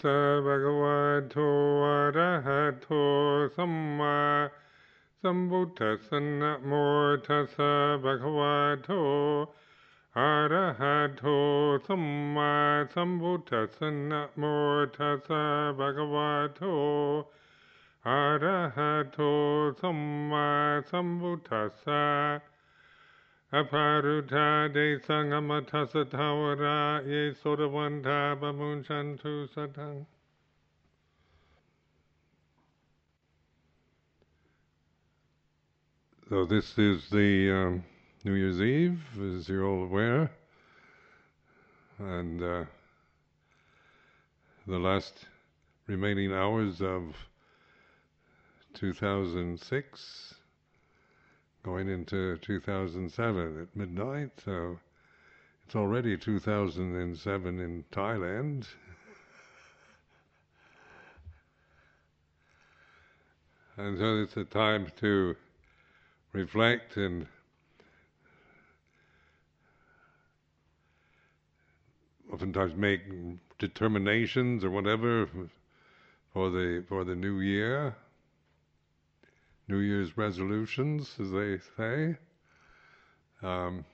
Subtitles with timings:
[0.00, 0.98] สะภะคะวะ
[1.30, 1.36] โต
[1.84, 2.88] อะระหะโต
[3.56, 4.18] สัมมา
[5.20, 6.72] สัมพุทธัสสะนะโม
[7.26, 8.88] ตัสสะภะคะวะโต
[10.18, 11.24] อะระหะโต
[11.86, 12.04] สัม
[12.34, 12.52] มา
[12.92, 14.42] สัมพุทธัสสะนะโม
[14.96, 15.42] ตัสสะ
[15.78, 16.60] ภะคะวะโต
[18.08, 19.18] อะระหะโต
[19.80, 20.00] สัม
[20.30, 20.48] มา
[20.90, 22.04] สัมพุทธัสสะ
[23.54, 24.98] Aparuta de
[27.06, 30.04] Ye Sodavanta Bamunchantu Satang.
[36.28, 37.84] So this is the um,
[38.24, 40.32] New Year's Eve, as you're all aware,
[42.00, 42.64] and uh,
[44.66, 45.26] the last
[45.86, 47.14] remaining hours of
[48.72, 50.34] 2006
[51.64, 54.78] going into 2007 at midnight, so
[55.64, 58.66] it's already 2007 in Thailand.
[63.78, 65.34] and so it's a time to
[66.34, 67.26] reflect and
[72.30, 73.00] oftentimes make
[73.58, 75.26] determinations or whatever
[76.34, 77.96] for the for the new year.
[79.66, 82.16] New Year's resolutions, as they say.
[83.42, 83.84] Um,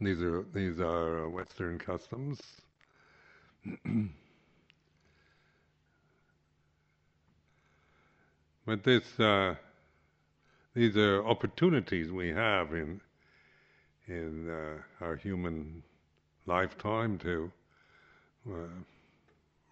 [0.00, 2.40] these are these are Western customs.
[8.66, 9.54] but this uh,
[10.74, 13.00] these are opportunities we have in
[14.06, 15.82] in uh, our human
[16.46, 17.50] lifetime to
[18.50, 18.54] uh,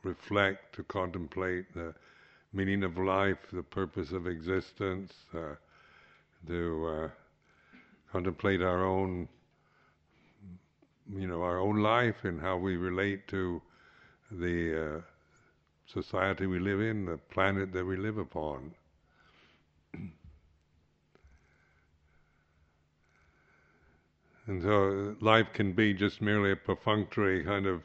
[0.03, 1.95] reflect, to contemplate the
[2.53, 5.55] meaning of life, the purpose of existence, uh,
[6.47, 7.09] to uh,
[8.11, 9.29] contemplate our own,
[11.13, 13.61] you know, our own life and how we relate to
[14.31, 15.01] the uh,
[15.87, 18.73] society we live in, the planet that we live upon.
[24.47, 27.83] and so life can be just merely a perfunctory kind of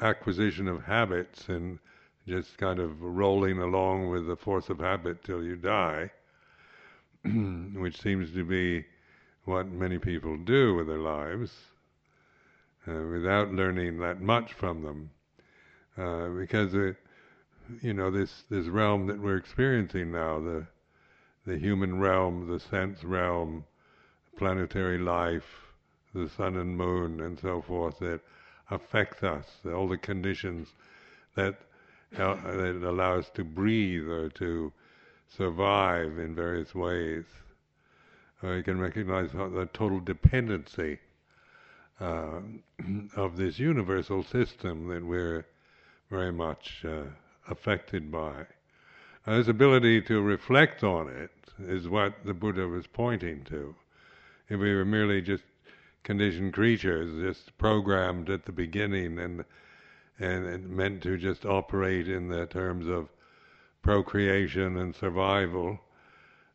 [0.00, 1.78] acquisition of habits and
[2.28, 6.10] just kind of rolling along with the force of habit till you die,
[7.24, 8.84] which seems to be
[9.44, 11.50] what many people do with their lives,
[12.86, 15.10] uh, without learning that much from them,
[15.96, 16.96] uh, because it,
[17.80, 20.66] you know this this realm that we're experiencing now, the
[21.46, 23.64] the human realm, the sense realm,
[24.36, 25.72] planetary life,
[26.14, 28.20] the sun and moon, and so forth, that
[28.70, 30.68] affects us, all the conditions
[31.34, 31.58] that
[32.12, 34.72] it allows us to breathe or to
[35.28, 37.24] survive in various ways.
[38.42, 40.98] Or you can recognize the total dependency
[42.00, 42.40] uh,
[43.16, 45.44] of this universal system that we're
[46.10, 47.02] very much uh,
[47.50, 48.46] affected by.
[49.26, 51.30] Uh, this ability to reflect on it
[51.66, 53.74] is what the Buddha was pointing to.
[54.48, 55.42] If we were merely just
[56.04, 59.44] conditioned creatures, just programmed at the beginning and
[60.18, 63.08] and meant to just operate in the terms of
[63.82, 65.78] procreation and survival,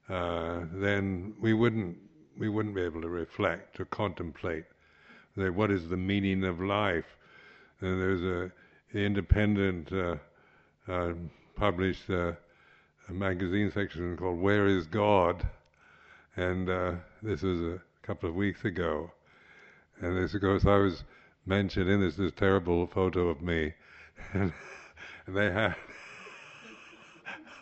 [0.10, 1.98] uh, then we wouldn't
[2.38, 4.66] we wouldn't be able to reflect or contemplate
[5.38, 7.18] that what is the meaning of life.
[7.80, 8.52] And there's a
[8.98, 10.16] independent uh,
[10.88, 11.14] uh,
[11.56, 12.34] published uh,
[13.10, 15.48] magazine section called "Where Is God,"
[16.36, 19.12] and uh, this was a couple of weeks ago.
[20.02, 21.04] And this, of I was
[21.46, 23.74] mentioned in this, this terrible photo of me,
[24.34, 24.54] and,
[25.26, 25.76] and they had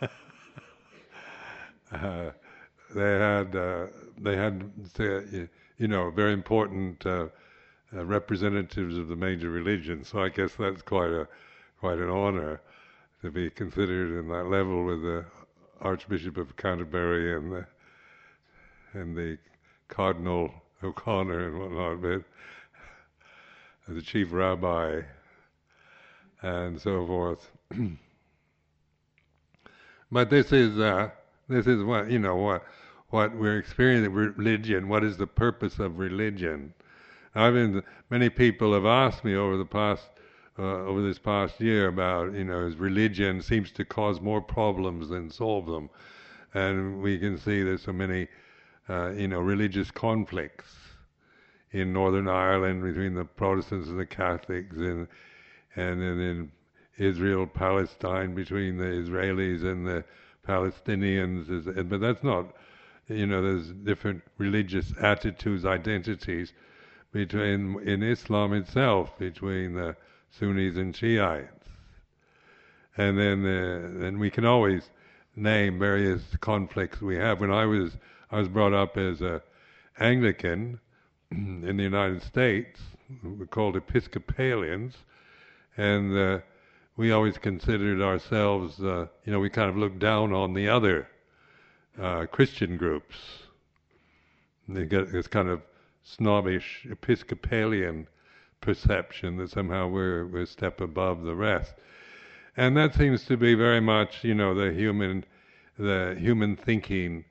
[1.92, 2.30] uh,
[2.94, 3.86] they had uh,
[4.18, 4.70] they had
[5.78, 7.26] you know very important uh,
[7.94, 10.08] uh, representatives of the major religions.
[10.08, 11.28] So I guess that's quite a
[11.80, 12.60] quite an honor
[13.22, 15.24] to be considered in that level with the
[15.80, 17.66] Archbishop of Canterbury and the
[18.92, 19.38] and the
[19.88, 22.02] Cardinal O'Connor and whatnot.
[22.02, 22.22] But
[23.94, 25.02] the chief rabbi,
[26.42, 27.50] and so forth.
[30.10, 31.10] but this is uh,
[31.48, 32.64] this is what you know what
[33.10, 34.88] what we're experiencing religion.
[34.88, 36.74] What is the purpose of religion?
[37.34, 40.08] I've been many people have asked me over the past
[40.58, 45.30] uh, over this past year about you know religion seems to cause more problems than
[45.30, 45.90] solve them,
[46.54, 48.28] and we can see there's so many
[48.88, 50.81] uh, you know religious conflicts
[51.72, 55.08] in Northern Ireland between the Protestants and the Catholics, and
[55.74, 56.52] and then in
[56.98, 60.04] Israel, Palestine between the Israelis and the
[60.46, 61.88] Palestinians.
[61.88, 62.54] But that's not,
[63.08, 66.52] you know, there's different religious attitudes, identities,
[67.12, 69.96] between in Islam itself between the
[70.30, 71.68] Sunnis and Shiites,
[72.96, 74.90] and then uh, we can always
[75.36, 77.40] name various conflicts we have.
[77.40, 77.96] When I was
[78.30, 79.42] I was brought up as a
[79.98, 80.80] Anglican
[81.66, 82.78] in the United States,
[83.22, 84.94] we're called Episcopalians,
[85.78, 86.38] and uh,
[86.98, 91.08] we always considered ourselves, uh, you know, we kind of looked down on the other
[91.98, 93.16] uh, Christian groups.
[94.68, 95.62] They get this kind of
[96.02, 98.08] snobbish Episcopalian
[98.60, 101.72] perception that somehow we're, we're a step above the rest.
[102.58, 105.24] And that seems to be very much, you know, the human,
[105.78, 107.24] the human thinking,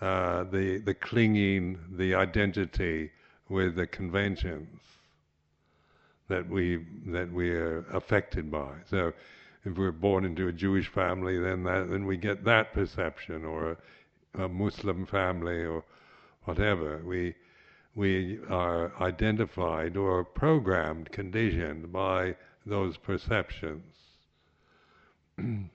[0.00, 3.12] uh, the the clinging, the identity
[3.54, 4.80] with the conventions
[6.28, 8.72] that we that we are affected by.
[8.90, 9.12] So,
[9.64, 13.78] if we're born into a Jewish family, then that then we get that perception, or
[14.34, 15.84] a, a Muslim family, or
[16.44, 17.00] whatever.
[17.04, 17.36] We
[17.94, 22.34] we are identified or programmed, conditioned by
[22.66, 23.94] those perceptions.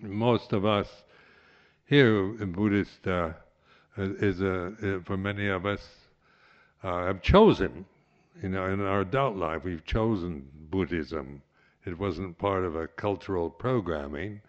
[0.00, 0.88] Most of us
[1.84, 3.32] here in Buddhist uh,
[3.98, 5.97] is a, for many of us
[6.82, 7.84] uh, have chosen,
[8.42, 11.42] you know, in our adult life we've chosen Buddhism.
[11.84, 14.40] It wasn't part of a cultural programming.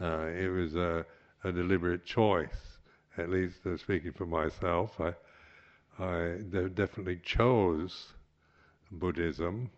[0.00, 1.04] Uh, it was a,
[1.44, 2.78] a, deliberate choice.
[3.16, 5.14] At least, uh, speaking for myself, I
[5.98, 6.36] I
[6.74, 8.12] definitely chose
[8.92, 9.70] Buddhism.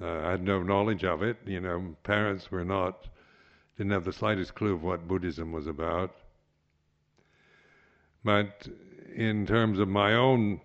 [0.00, 1.36] Uh, I had no knowledge of it.
[1.44, 3.06] You know, parents were not,
[3.76, 6.14] didn't have the slightest clue of what Buddhism was about.
[8.24, 8.68] But
[9.16, 10.60] in terms of my own,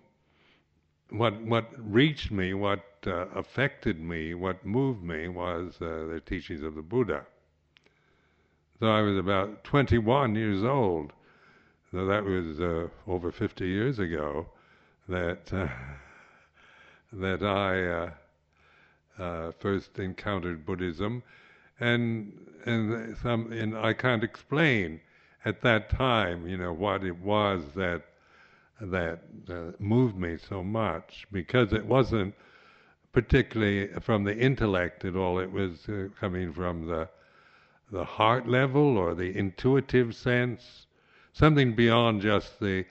[1.10, 6.62] what what reached me, what uh, affected me, what moved me was uh, the teachings
[6.62, 7.26] of the Buddha.
[8.78, 11.12] So I was about 21 years old
[11.92, 14.46] so that was uh, over 50 years ago
[15.08, 15.68] that uh,
[17.12, 21.22] that I uh, uh, first encountered Buddhism,
[21.80, 22.32] and
[22.64, 25.02] and some and I can't explain
[25.44, 28.04] at that time, you know, what it was that
[28.90, 32.34] that uh, moved me so much because it wasn't
[33.12, 35.38] particularly from the intellect at all.
[35.38, 37.08] It was uh, coming from the
[37.90, 40.86] the heart level or the intuitive sense
[41.32, 42.84] something beyond just the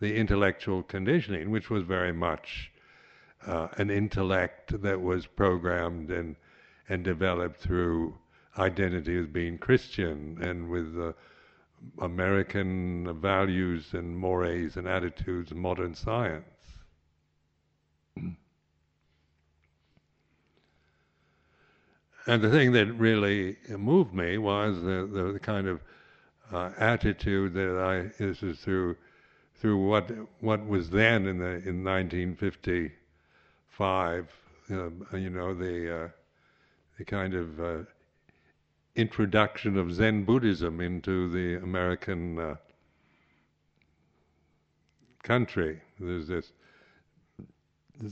[0.00, 2.72] the intellectual conditioning, which was very much
[3.46, 6.36] uh, an intellect that was programmed and
[6.88, 8.14] and developed through
[8.58, 11.12] identity as being Christian and with uh,
[11.98, 16.46] American values and mores and attitudes modern science.
[22.26, 25.80] And the thing that really moved me was the, the, the kind of
[26.52, 28.96] uh, attitude that I this is through
[29.56, 34.28] through what what was then in the in 1955
[34.70, 36.08] uh, you know the uh,
[36.98, 37.78] the kind of uh,
[38.94, 42.56] introduction of Zen Buddhism into the American uh,
[45.22, 45.80] country.
[45.98, 46.52] There's this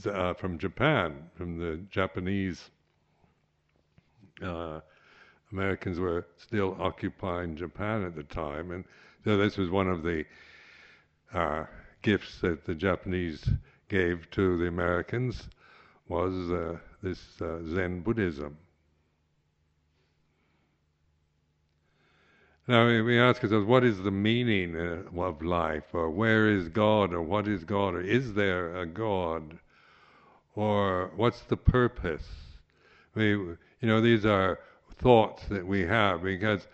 [0.05, 2.69] uh, from Japan, from the Japanese
[5.51, 8.85] Americans were still occupying Japan at the time, and
[9.23, 10.25] so this was one of the
[11.33, 11.65] uh,
[12.01, 13.47] gifts that the Japanese
[13.89, 15.49] gave to the Americans
[16.07, 18.57] was uh, this uh, Zen Buddhism.
[22.67, 27.13] Now we ask ourselves, what is the meaning uh, of life, or where is God,
[27.13, 29.57] or what is God, or is there a God,
[30.55, 32.27] or what's the purpose?
[33.15, 34.59] We, you know, these are
[34.99, 36.67] thoughts that we have because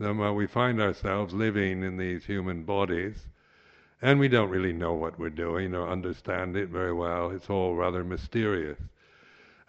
[0.00, 3.26] uh, we find ourselves living in these human bodies
[4.02, 7.30] and we don't really know what we're doing or understand it very well.
[7.30, 8.78] It's all rather mysterious.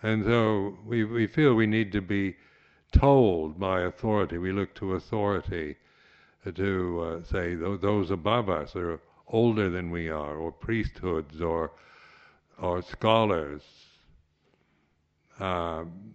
[0.02, 2.36] And so we, we feel we need to be
[2.94, 4.38] told by authority.
[4.38, 5.76] We look to authority
[6.56, 11.72] to uh, say those above us are older than we are, or priesthoods, or
[12.58, 13.64] or scholars.
[15.40, 16.14] Um,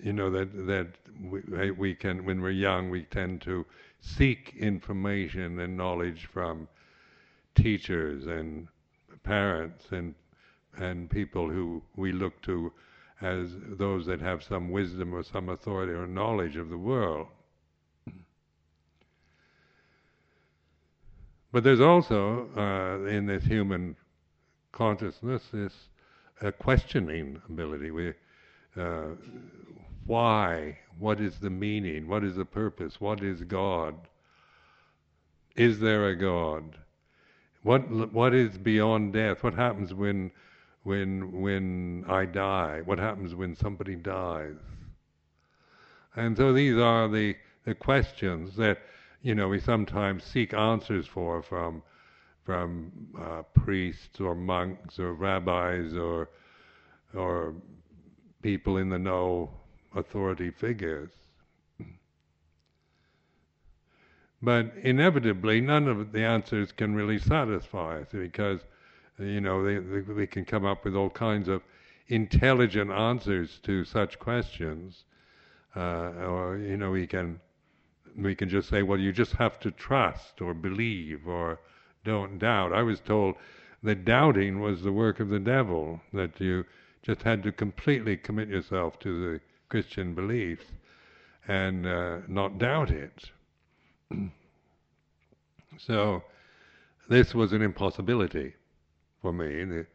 [0.00, 0.88] you know that that
[1.22, 3.64] we, we can when we're young we tend to
[4.00, 6.68] seek information and knowledge from
[7.54, 8.66] teachers and
[9.22, 10.14] parents and
[10.76, 12.72] and people who we look to
[13.22, 17.28] as those that have some wisdom or some authority or knowledge of the world.
[21.52, 23.96] But there's also uh, in this human
[24.72, 25.74] consciousness this
[26.40, 27.90] uh, questioning ability.
[27.90, 28.14] We
[28.76, 29.08] uh,
[30.06, 30.78] why?
[30.98, 32.08] What is the meaning?
[32.08, 33.00] What is the purpose?
[33.00, 33.94] What is God?
[35.54, 36.78] Is there a God?
[37.62, 39.42] what what is beyond death?
[39.42, 40.30] What happens when
[40.82, 42.82] when when I die?
[42.84, 44.56] What happens when somebody dies?
[46.14, 48.78] And so these are the the questions that
[49.22, 51.82] you know we sometimes seek answers for from
[52.44, 56.30] from uh, priests or monks or rabbis or
[57.14, 57.54] or
[58.42, 59.50] people in the know,
[59.94, 61.10] authority figures.
[64.44, 68.60] But inevitably, none of the answers can really satisfy us because,
[69.18, 71.62] you know, they, they, we can come up with all kinds of
[72.08, 75.04] intelligent answers to such questions,
[75.76, 77.40] uh, or you know, we can
[78.16, 81.58] we can just say, well, you just have to trust or believe or
[82.04, 82.72] don't doubt.
[82.72, 83.36] I was told
[83.82, 86.64] that doubting was the work of the devil, that you
[87.02, 90.66] just had to completely commit yourself to the Christian beliefs
[91.48, 93.30] and uh, not doubt it.
[95.78, 96.22] so
[97.08, 98.54] this was an impossibility
[99.22, 99.86] for me to,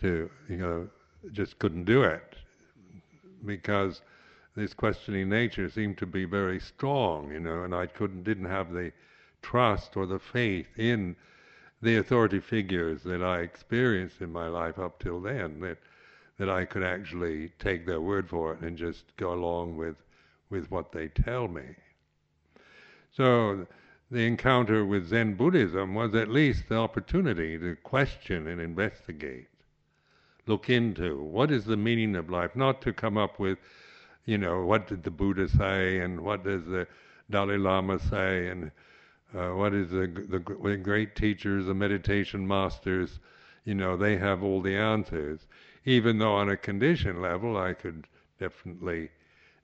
[0.00, 0.88] to, you know,
[1.32, 2.36] just couldn't do it
[3.46, 4.02] because
[4.56, 8.72] this questioning nature seemed to be very strong, you know, and I couldn't, didn't have
[8.72, 8.92] the
[9.40, 11.16] trust or the faith in
[11.80, 15.78] the authority figures that I experienced in my life up till then that
[16.38, 19.96] that I could actually take their word for it and just go along with
[20.50, 21.64] with what they tell me.
[23.12, 23.66] So
[24.10, 29.48] the encounter with Zen Buddhism was at least the opportunity to question and investigate,
[30.46, 33.58] look into what is the meaning of life, not to come up with,
[34.24, 36.86] you know, what did the Buddha say and what does the
[37.30, 38.70] Dalai Lama say and
[39.34, 40.38] uh, what is the, the,
[40.78, 43.20] great teachers, the meditation masters,
[43.66, 45.40] you know, they have all the answers.
[45.84, 48.06] Even though on a condition level, I could
[48.40, 49.10] definitely,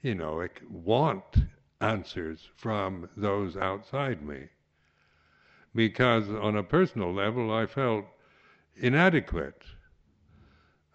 [0.02, 1.38] you know, want
[1.84, 4.48] answers from those outside me.
[5.74, 8.06] Because on a personal level, I felt
[8.76, 9.62] inadequate.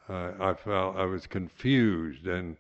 [0.07, 2.57] Uh, I felt I was confused and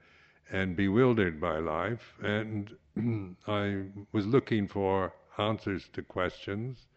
[0.51, 2.75] and bewildered by life, and
[3.47, 6.87] I was looking for answers to questions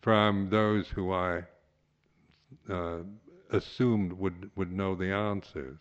[0.00, 1.44] from those who I
[2.68, 2.98] uh,
[3.50, 5.78] assumed would, would know the answers.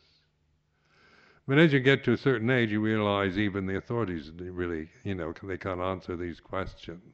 [1.48, 5.14] But as you get to a certain age, you realize even the authorities really, you
[5.14, 7.14] know, they can't answer these questions.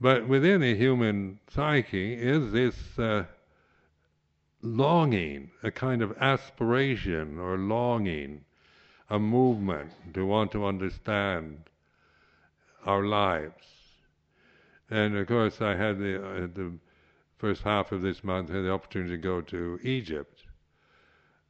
[0.00, 3.24] But within the human psyche is this uh,
[4.62, 8.44] longing, a kind of aspiration or longing
[9.10, 11.58] a movement to want to understand
[12.86, 13.66] our lives.
[14.90, 16.72] And of course, I had the, uh, the
[17.38, 20.44] first half of this month had the opportunity to go to Egypt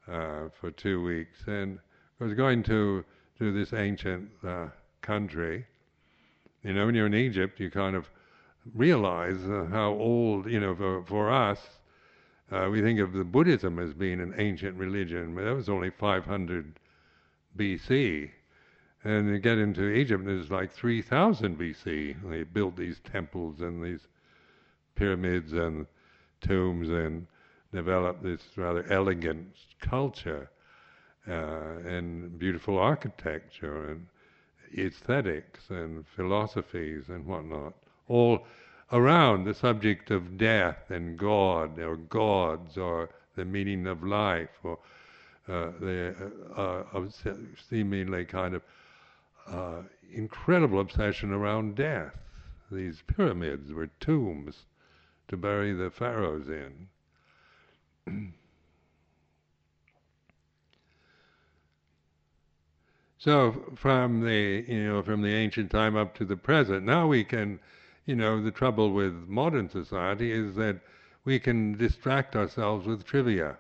[0.09, 1.79] uh, for two weeks, and
[2.21, 3.05] I was going to
[3.39, 4.69] to this ancient uh,
[5.03, 5.67] country.
[6.63, 8.09] You know, when you're in Egypt, you kind of
[8.75, 10.51] realize uh, how old.
[10.51, 11.61] You know, for for us,
[12.51, 15.91] uh, we think of the Buddhism as being an ancient religion, but that was only
[15.91, 16.79] 500
[17.57, 18.31] BC.
[19.03, 22.31] And you get into Egypt, and it's like 3000 BC.
[22.31, 24.07] They built these temples and these
[24.95, 25.87] pyramids and
[26.41, 27.27] tombs and
[27.73, 29.49] developed this rather elegant
[29.81, 30.51] culture
[31.29, 34.07] uh, and beautiful architecture and
[34.77, 37.75] aesthetics and philosophies and whatnot,
[38.09, 38.47] all
[38.93, 44.79] around the subject of death and God or gods or the meaning of life or
[45.49, 46.15] uh, the
[46.57, 47.01] uh,
[47.69, 48.63] seemingly kind of
[49.49, 49.83] uh,
[50.13, 52.15] incredible obsession around death.
[52.71, 54.65] These pyramids were tombs
[55.29, 56.89] to bury the pharaohs in.
[63.19, 67.25] so from the you know from the ancient time up to the present, now we
[67.25, 67.59] can,
[68.07, 70.81] you know, the trouble with modern society is that
[71.25, 73.57] we can distract ourselves with trivia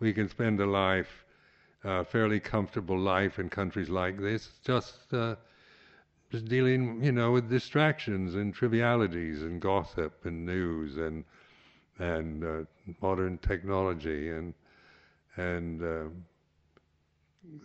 [0.00, 1.24] we can spend a life,
[1.84, 5.36] a fairly comfortable life in countries like this, just uh,
[6.30, 11.24] just dealing, you know, with distractions and trivialities and gossip and news and
[11.98, 12.62] and uh,
[13.02, 14.54] modern technology and
[15.36, 16.08] and uh,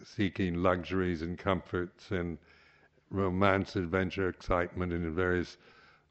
[0.03, 2.37] seeking luxuries and comforts and
[3.11, 5.57] romance, adventure, excitement in various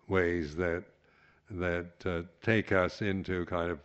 [0.09, 0.85] ways that
[1.51, 3.81] that uh, take us into kind of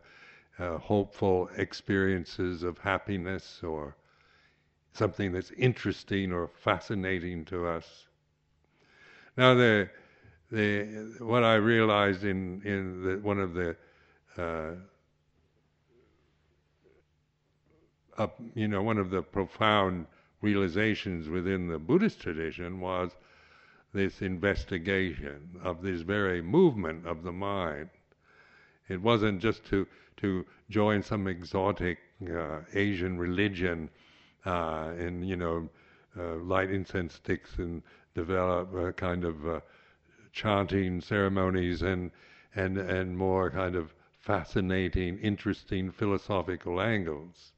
[0.59, 3.95] uh, hopeful experiences of happiness or
[4.93, 8.05] something that's interesting or fascinating to us.
[9.39, 9.89] Now, the
[10.51, 13.77] the what I realized in in the, one of the
[14.37, 14.71] uh,
[18.17, 20.07] up, you know one of the profound
[20.41, 23.11] realizations within the Buddhist tradition was
[23.93, 27.89] this investigation of this very movement of the mind.
[28.89, 31.97] It wasn't just to to join some exotic
[32.29, 33.89] uh, Asian religion
[34.45, 35.69] uh, and you know
[36.17, 37.81] uh, light incense sticks and
[38.19, 39.59] develop a kind of uh,
[40.33, 42.11] chanting ceremonies and
[42.55, 47.53] and and more kind of fascinating, interesting philosophical angles.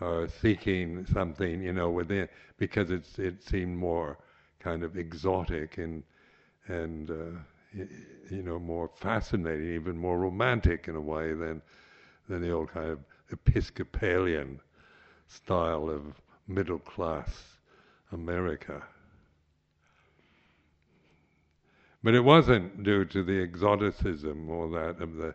[0.00, 4.18] Or seeking something, you know, within because it's it seemed more
[4.58, 6.02] kind of exotic and
[6.66, 7.38] and uh,
[8.30, 11.62] you know more fascinating, even more romantic in a way than
[12.28, 12.98] than the old kind of
[13.30, 14.60] Episcopalian
[15.28, 16.02] style of
[16.48, 17.58] middle class
[18.12, 18.82] America.
[22.02, 25.34] But it wasn't due to the exoticism or that of the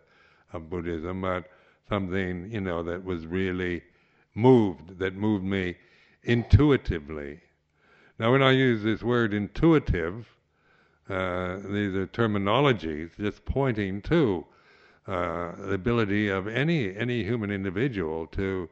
[0.52, 1.50] of Buddhism, but
[1.90, 3.84] something you know that was really
[4.34, 5.76] moved, that moved me
[6.24, 7.40] intuitively.
[8.18, 10.28] Now, when I use this word intuitive,
[11.10, 14.46] uh, these are terminologies just pointing to
[15.08, 18.68] uh, the ability of any any human individual to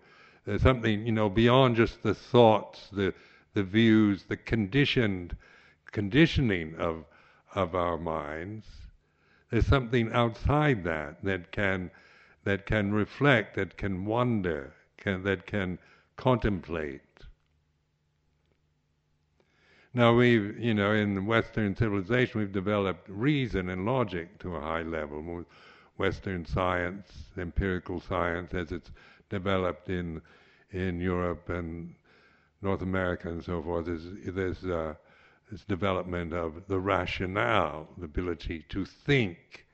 [0.47, 3.13] uh, something you know beyond just the thoughts, the
[3.53, 5.37] the views, the conditioned
[5.91, 7.05] conditioning of
[7.55, 8.65] of our minds.
[9.49, 11.91] There's something outside that that can
[12.43, 15.79] that can reflect, that can wonder, can, that can
[16.17, 17.01] contemplate.
[19.93, 24.81] Now we've, you know, in Western civilization, we've developed reason and logic to a high
[24.81, 25.45] level.
[25.97, 27.07] Western science,
[27.37, 28.89] empirical science, as it's
[29.29, 30.21] developed in
[30.71, 31.93] in Europe and
[32.63, 34.95] North America and so forth, is there's uh,
[35.53, 39.67] this development of the rationale, the ability to think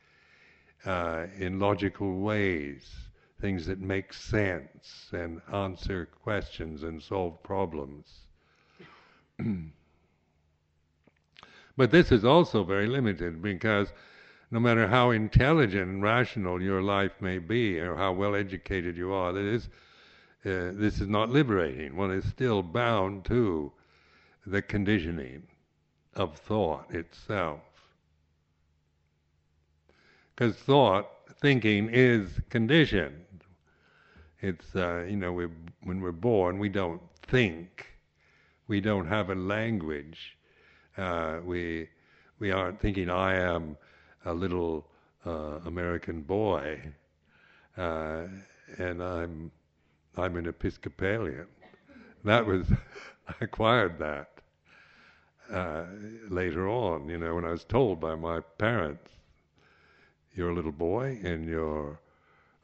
[0.85, 2.93] uh, in logical ways,
[3.39, 8.09] things that make sense and answer questions and solve problems.
[11.77, 13.93] but this is also very limited because
[14.51, 19.13] no matter how intelligent and rational your life may be or how well educated you
[19.13, 19.33] are, uh,
[20.43, 21.95] this is not liberating.
[21.95, 23.71] One is still bound to
[24.45, 25.43] the conditioning
[26.19, 27.61] of thought itself.
[30.35, 31.07] Because thought,
[31.41, 33.45] thinking, is conditioned.
[34.41, 35.47] It's, uh, you know, we
[35.83, 37.87] when we're born, we don't think.
[38.67, 40.37] We don't have a language.
[40.97, 41.87] Uh, we,
[42.39, 43.77] we aren't thinking, I am
[44.25, 44.87] a little
[45.25, 46.81] uh, American boy,
[47.77, 48.23] uh,
[48.77, 49.51] and I'm,
[50.17, 51.47] I'm an Episcopalian.
[52.25, 52.67] That was,
[53.29, 54.38] I acquired that
[55.51, 55.85] uh,
[56.29, 59.09] later on, you know, when I was told by my parents,
[60.33, 61.99] you're a little boy and you're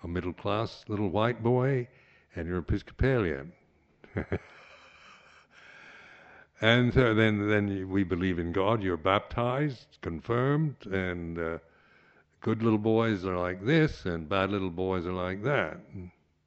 [0.04, 1.88] a middle class little white boy
[2.36, 3.52] and you're Episcopalian.
[6.62, 8.84] and so then, then we believe in God.
[8.84, 11.58] You're baptized, confirmed, and uh,
[12.42, 15.80] good little boys are like this, and bad little boys are like that.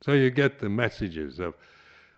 [0.02, 1.54] So you get the messages of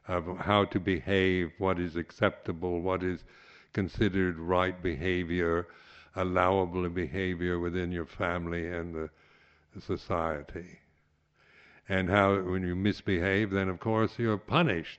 [0.09, 3.23] of how to behave, what is acceptable, what is
[3.73, 5.69] considered right behavior,
[6.17, 9.11] allowable behavior within your family and the,
[9.87, 10.81] society.
[11.89, 14.99] And how, when you misbehave, then of course you're punished.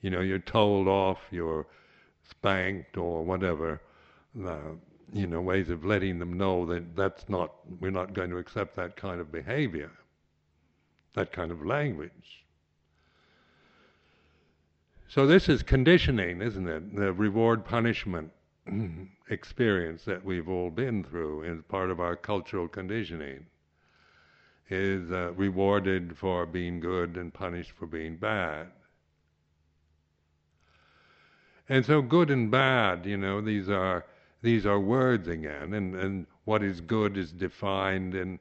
[0.00, 1.66] You know, you're told off, you're
[2.30, 3.80] spanked or whatever.
[4.40, 4.76] Uh,
[5.12, 8.76] you know, ways of letting them know that that's not, we're not going to accept
[8.76, 9.90] that kind of behavior,
[11.14, 12.45] that kind of language.
[15.08, 16.96] So this is conditioning, isn't it?
[16.96, 18.32] The reward punishment
[19.30, 23.46] experience that we've all been through is part of our cultural conditioning.
[24.68, 28.66] Is uh, rewarded for being good and punished for being bad.
[31.68, 34.04] And so good and bad, you know, these are
[34.42, 38.40] these are words again, and, and what is good is defined and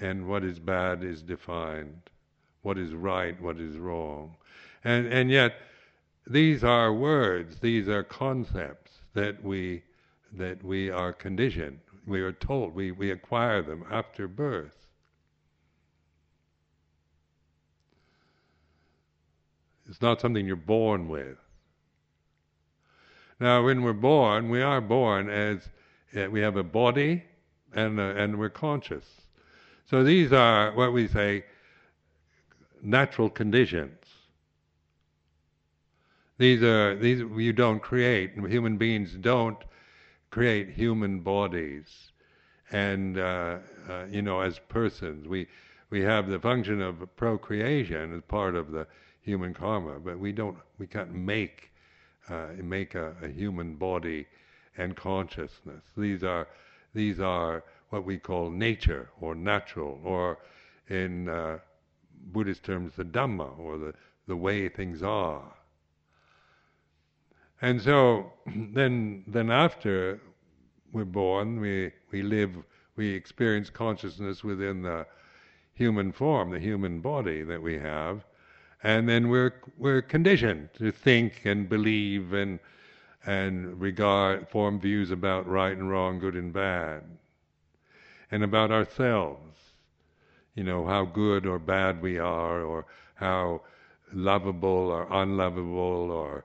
[0.00, 2.02] and what is bad is defined.
[2.62, 4.36] What is right, what is wrong.
[4.84, 5.54] And and yet
[6.26, 9.82] these are words, these are concepts that we
[10.32, 11.78] that we are conditioned.
[12.06, 14.74] We are told we, we acquire them after birth.
[19.88, 21.38] It's not something you're born with.
[23.38, 25.68] Now, when we're born, we are born as
[26.16, 27.22] uh, we have a body
[27.74, 29.04] and uh, and we're conscious.
[29.86, 31.44] So these are what we say
[32.82, 34.03] natural conditions.
[36.36, 38.32] These are these you don't create.
[38.34, 39.58] Human beings don't
[40.30, 42.10] create human bodies,
[42.72, 45.46] and uh, uh, you know, as persons, we
[45.90, 48.88] we have the function of procreation as part of the
[49.20, 51.70] human karma, but we don't we can't make
[52.28, 54.26] uh, make a, a, human body
[54.76, 55.84] and consciousness.
[55.96, 56.48] These are
[56.94, 60.38] these are what we call nature or natural, or
[60.88, 61.58] in uh,
[62.32, 63.94] Buddhist terms, the Dhamma or the
[64.26, 65.44] the way things are.
[67.64, 68.30] And so
[68.74, 70.20] then then after
[70.92, 72.52] we're born, we we live,
[72.96, 75.06] we experience consciousness within the
[75.72, 78.26] human form, the human body that we have,
[78.82, 82.58] and then we're we're conditioned to think and believe and
[83.24, 87.02] and regard form views about right and wrong, good and bad,
[88.30, 89.56] and about ourselves.
[90.54, 93.62] You know how good or bad we are, or how
[94.12, 96.44] lovable or unlovable, or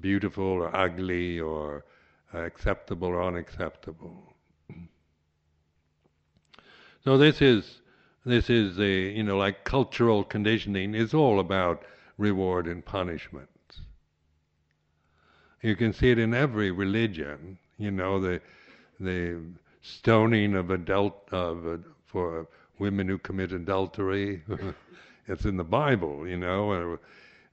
[0.00, 1.84] beautiful or ugly, or
[2.32, 4.34] acceptable or unacceptable.
[7.04, 7.80] So this is
[8.26, 11.84] this is a you know like cultural conditioning is all about
[12.18, 13.48] reward and punishment.
[15.62, 17.58] You can see it in every religion.
[17.78, 18.40] You know the
[19.00, 19.40] the
[19.80, 22.46] stoning of adult of uh, for
[22.78, 24.42] women who commit adultery.
[25.28, 27.00] it's in the Bible, you know, or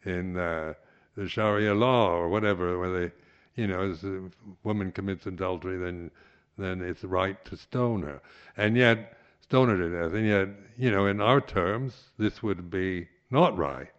[0.04, 0.74] in uh,
[1.16, 3.12] the Sharia law or whatever, where they
[3.56, 4.30] you know, as a
[4.64, 6.12] woman commits adultery, then
[6.58, 8.22] then it's right to stone her.
[8.56, 10.14] And yet, stone her to death.
[10.14, 10.48] And yet,
[10.78, 13.90] you know, in our terms, this would be not right.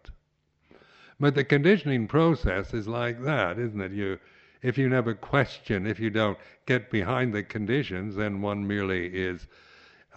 [1.19, 3.91] But the conditioning process is like that, isn't it?
[3.91, 4.19] You,
[4.63, 9.47] if you never question, if you don't get behind the conditions, then one merely is,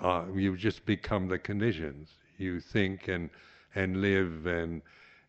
[0.01, 2.09] uh, you just become the conditions.
[2.39, 3.29] You think and
[3.75, 4.81] and live and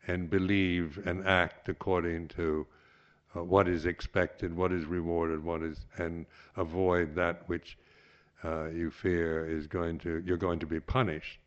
[0.07, 2.65] and believe and act according to
[3.35, 6.25] uh, what is expected, what is rewarded, what is, and
[6.57, 7.77] avoid that which
[8.43, 11.39] uh, you fear is going to, you're going to be punished.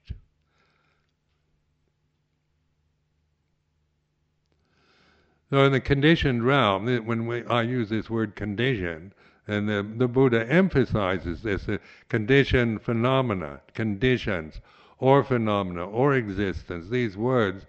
[5.51, 9.13] So in the conditioned realm, when we, I use this word condition,
[9.47, 14.61] and the, the Buddha emphasizes this, uh, conditioned phenomena, conditions,
[14.99, 17.67] or phenomena, or existence, these words,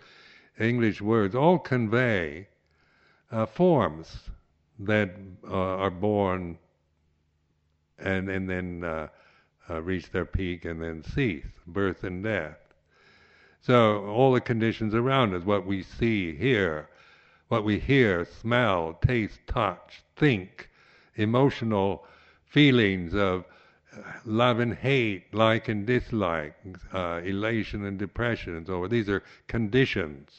[0.59, 2.47] English words, all convey
[3.31, 4.29] uh, forms
[4.79, 5.11] that
[5.47, 6.57] uh, are born
[7.97, 9.07] and and then uh,
[9.69, 12.57] uh, reach their peak and then cease, birth and death.
[13.61, 16.89] So all the conditions around us, what we see, hear,
[17.47, 20.69] what we hear, smell, taste, touch, think,
[21.15, 22.05] emotional
[22.45, 23.45] feelings of
[24.25, 26.55] love and hate, like and dislike,
[26.93, 28.89] uh, elation and depression, and so on.
[28.89, 30.31] These are conditions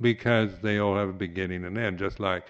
[0.00, 2.44] because they all have a beginning and end, just like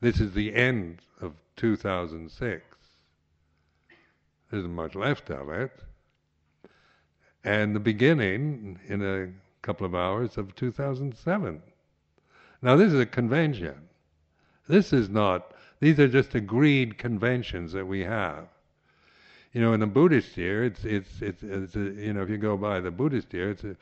[0.00, 2.64] this is the end of 2006.
[4.50, 5.82] There isn't much left of it.
[7.44, 9.28] And the beginning, in a
[9.62, 11.62] couple of hours, of 2007.
[12.60, 13.88] Now, this is a convention.
[14.68, 18.46] This is not, these are just agreed conventions that we have.
[19.52, 22.38] You know, in the Buddhist year, it's, it's, it's, it's a, you know, if you
[22.38, 23.76] go by the Buddhist year, it's a,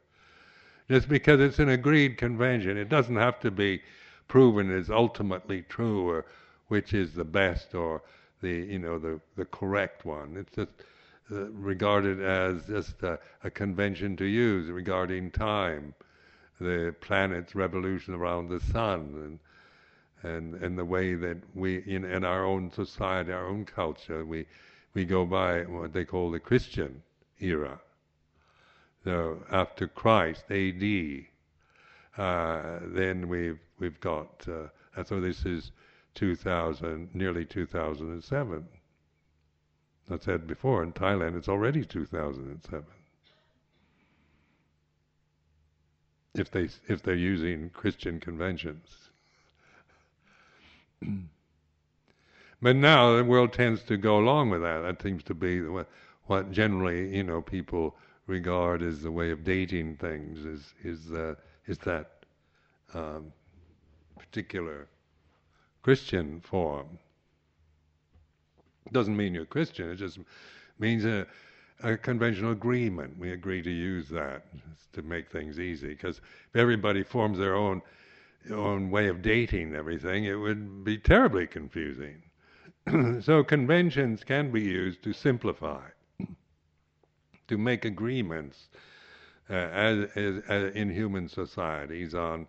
[0.88, 3.83] Just because it's an agreed convention, it doesn't have to be
[4.28, 6.24] proven as ultimately true or
[6.68, 8.02] which is the best or
[8.40, 10.37] the you know the the correct one.
[10.37, 10.72] It's just
[11.31, 15.94] uh, regarded as just a, a, convention to use regarding time,
[16.61, 19.38] the planet's revolution around the sun, and
[20.22, 24.46] and and the way that we in, in our own society, our own culture, we
[24.94, 27.02] we go by what they call the Christian
[27.40, 27.80] era
[29.04, 31.28] so after Christ, A.D.,
[32.16, 35.72] uh, then we've we've got, uh, so this is
[36.14, 38.68] 2000, nearly 2007.
[40.11, 42.85] I said before, in Thailand it's already 2007.
[46.35, 49.11] If they if they're using Christian conventions.
[52.62, 54.81] but now the world tends to go along with that.
[54.81, 55.88] That seems to be what,
[56.27, 61.35] what generally you know people regard as the way of dating things is is uh,
[61.67, 62.11] is that
[62.95, 63.33] um,
[64.19, 64.88] particular
[65.83, 66.99] Christian form.
[68.93, 69.91] Doesn't mean you're Christian.
[69.91, 70.19] It just
[70.79, 71.27] means a,
[71.83, 73.19] a conventional agreement.
[73.19, 74.45] We agree to use that
[74.93, 75.88] to make things easy.
[75.88, 77.83] Because if everybody forms their own
[78.50, 82.22] own way of dating everything, it would be terribly confusing.
[83.20, 85.83] so conventions can be used to simplify,
[87.48, 88.68] to make agreements
[89.50, 92.46] uh, as, as, as, in human societies on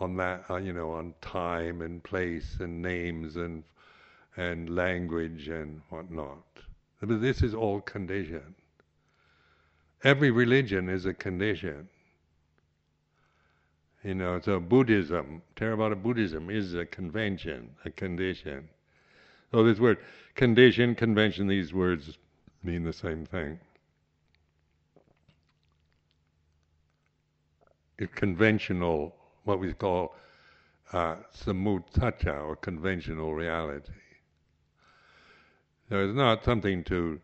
[0.00, 3.62] on that uh, you know on time and place and names and
[4.36, 6.42] and language and whatnot.
[7.00, 8.54] But this is all conditioned.
[10.04, 11.88] Every religion is a condition.
[14.04, 18.68] You know, so Buddhism, Theravada Buddhism is a convention, a condition.
[19.52, 19.98] So this word
[20.34, 22.18] condition, convention, these words
[22.64, 23.60] mean the same thing.
[27.98, 30.16] It's conventional, what we call
[30.92, 33.92] uh, or conventional reality.
[35.88, 37.20] So it's not something to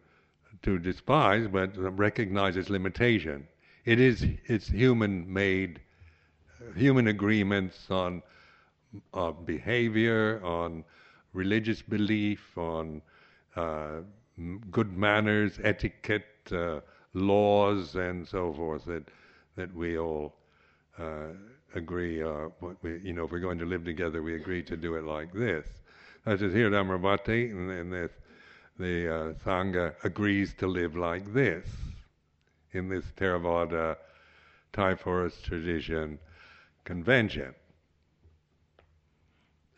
[0.62, 3.48] to despise, but recognize its limitation.
[3.84, 5.80] It is it's human made
[6.76, 8.22] human agreements on
[9.44, 10.84] behavior, on
[11.32, 13.02] religious belief, on
[13.56, 14.00] uh,
[14.70, 16.80] good manners, etiquette, uh,
[17.14, 19.04] laws, and so forth that
[19.56, 20.34] that we all
[20.98, 21.28] uh,
[21.74, 22.22] agree.
[22.22, 22.48] Uh,
[22.82, 25.32] we, you know, if we're going to live together, we agree to do it like
[25.32, 25.66] this.
[26.24, 28.12] That is here at Amaravati, and, and this,
[28.78, 31.66] the uh, Sangha agrees to live like this
[32.72, 33.96] in this Theravada
[34.72, 36.18] Thai forest tradition
[36.88, 37.54] convention.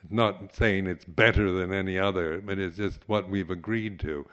[0.05, 4.25] It's not saying it's better than any other, but it's just what we've agreed to.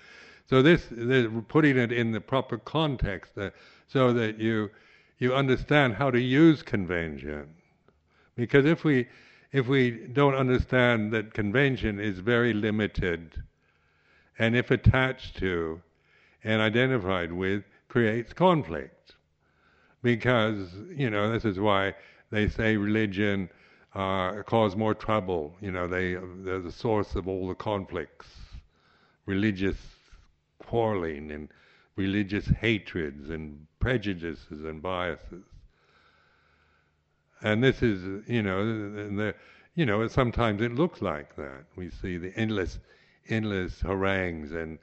[0.45, 3.49] So this, this putting it in the proper context, uh,
[3.87, 4.69] so that you
[5.17, 7.47] you understand how to use convention.
[8.35, 9.07] Because if we
[9.51, 13.41] if we don't understand that convention is very limited,
[14.37, 15.81] and if attached to
[16.43, 19.15] and identified with, creates conflict.
[20.03, 21.95] Because you know this is why
[22.29, 23.49] they say religion
[23.95, 24.41] uh,
[24.75, 25.55] more trouble.
[25.61, 28.27] You know, they they're the source of all the conflicts,
[29.25, 29.77] religious
[30.59, 31.49] quarreling and
[31.95, 35.43] religious hatreds and prejudices and biases.
[37.41, 38.65] And this is, you know,
[39.15, 39.35] the,
[39.75, 41.65] you know, sometimes it looks like that.
[41.75, 42.79] We see the endless,
[43.29, 44.79] endless harangues and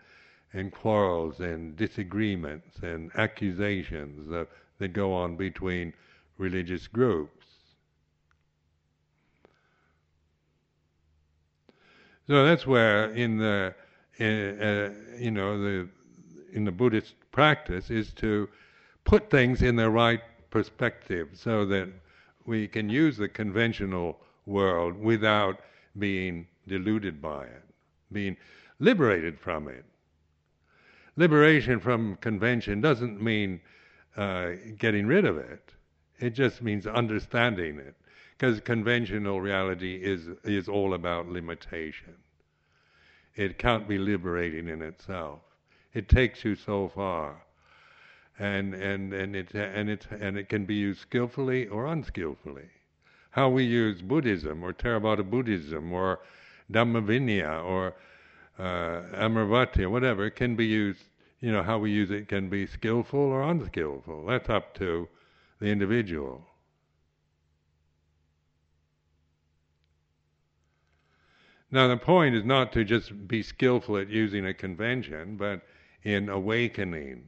[0.52, 4.46] and quarrels and disagreements and accusations that,
[4.78, 5.92] that go on between
[6.38, 7.34] religious groups.
[12.27, 13.75] So that's where in the
[14.21, 15.89] uh, you know the
[16.53, 18.49] in the Buddhist practice is to
[19.05, 21.89] put things in their right perspective so that
[22.47, 25.61] we can use the conventional world without
[25.99, 27.65] being deluded by it,
[28.13, 28.37] being
[28.79, 29.85] liberated from it.
[31.17, 33.61] Liberation from convention doesn't mean
[34.17, 35.73] uh, getting rid of it.
[36.19, 37.95] It just means understanding it.
[38.37, 42.14] Because conventional reality is, is all about limitation.
[43.37, 45.40] It can't be liberating in itself.
[45.92, 47.42] It takes you so far.
[48.38, 52.68] And, and, and, it, and, it, and it can be used skillfully or unskillfully.
[53.31, 56.20] How we use Buddhism or Theravada Buddhism or
[56.73, 57.94] Dhammavinaya or
[58.59, 61.03] uh, Amaravati or whatever can be used,
[61.40, 64.27] you know, how we use it can be skillful or unskillful.
[64.27, 65.09] That's up to
[65.61, 66.44] the individual.
[71.75, 75.63] Now, the point is not to just be skillful at using a convention, but
[76.05, 77.25] in awakening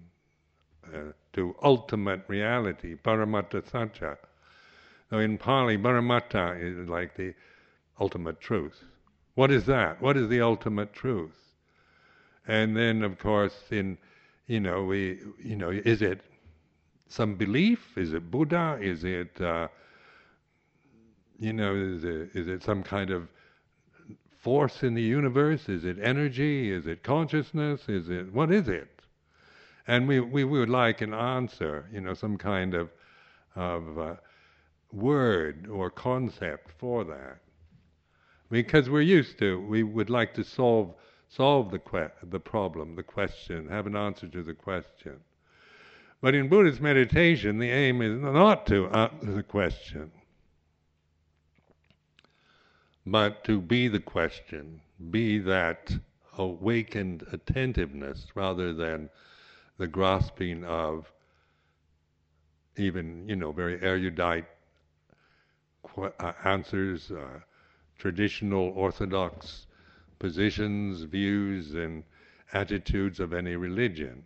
[0.86, 4.16] uh, to ultimate reality, paramattha satya.
[5.10, 7.34] Now, in Pali, paramattha is like the
[7.98, 8.84] ultimate truth.
[9.34, 10.00] What is that?
[10.00, 11.36] What is the ultimate truth?
[12.46, 13.98] And then, of course, in
[14.46, 16.20] you know, we you know, is it
[17.08, 17.98] some belief?
[17.98, 18.78] Is it Buddha?
[18.80, 19.66] Is it uh,
[21.36, 23.28] you know, is it, is it some kind of
[24.46, 25.68] force in the universe?
[25.68, 26.70] Is it energy?
[26.70, 27.88] Is it consciousness?
[27.88, 29.00] Is it what is it?
[29.88, 32.92] And we we would like an answer, you know, some kind of
[33.56, 34.14] of uh,
[34.92, 37.38] word or concept for that,
[38.48, 39.60] because we're used to.
[39.66, 40.94] We would like to solve
[41.28, 45.16] solve the que- the problem, the question, have an answer to the question.
[46.20, 50.12] But in Buddhist meditation, the aim is not to answer the question,
[53.06, 55.96] but to be the question, be that
[56.36, 59.08] awakened attentiveness rather than
[59.78, 61.12] the grasping of
[62.76, 64.46] even, you know, very erudite
[65.82, 67.40] qu- uh, answers, uh,
[67.96, 69.66] traditional orthodox
[70.18, 72.04] positions, views, and
[72.52, 74.24] attitudes of any religion.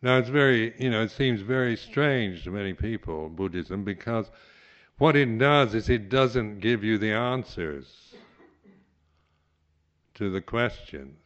[0.00, 4.30] Now it's very, you know, it seems very strange to many people, Buddhism, because
[4.98, 8.14] what it does is it doesn't give you the answers
[10.14, 11.16] to the questions.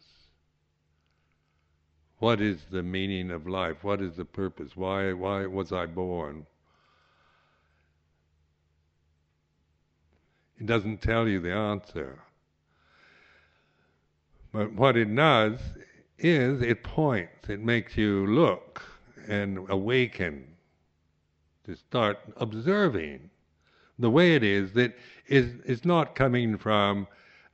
[2.18, 3.82] What is the meaning of life?
[3.82, 4.76] What is the purpose?
[4.76, 6.46] Why, why was I born?
[10.60, 12.20] It doesn't tell you the answer.
[14.52, 15.58] But what it does
[16.18, 18.82] is it points, it makes you look
[19.26, 20.44] and awaken
[21.64, 23.30] to start observing
[23.98, 27.06] the way it is that is is not coming from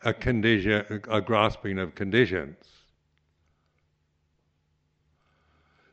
[0.04, 2.56] a condition a grasping of conditions.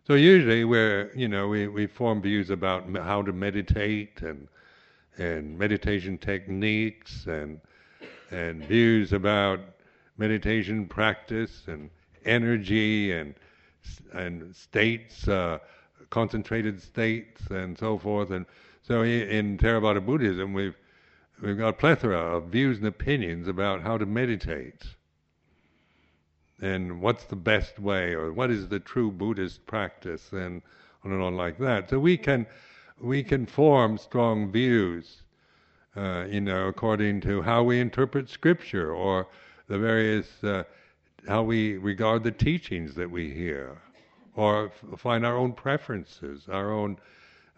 [0.08, 4.48] So usually we're you know we, we form views about how to meditate and
[5.18, 7.60] and meditation techniques and
[8.32, 9.60] and views about
[10.18, 11.90] meditation practice and
[12.26, 13.36] energy and
[14.14, 15.60] and states, uh,
[16.10, 18.32] concentrated states, and so forth.
[18.32, 18.46] And
[18.88, 20.76] so, in Theravada Buddhism, we've
[21.42, 24.84] we've got a plethora of views and opinions about how to meditate,
[26.62, 30.62] and what's the best way, or what is the true Buddhist practice, and
[31.04, 31.90] on and on like that.
[31.90, 32.46] So we can
[33.00, 35.24] we can form strong views,
[35.96, 39.28] uh, you know, according to how we interpret scripture or
[39.68, 40.64] the various uh,
[41.28, 43.82] how we regard the teachings that we hear,
[44.36, 46.98] or f- find our own preferences, our own,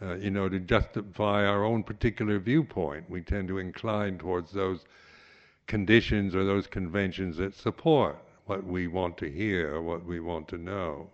[0.01, 3.09] uh, you know, to justify our own particular viewpoint.
[3.09, 4.85] We tend to incline towards those
[5.65, 10.47] conditions or those conventions that support what we want to hear or what we want
[10.49, 11.09] to know.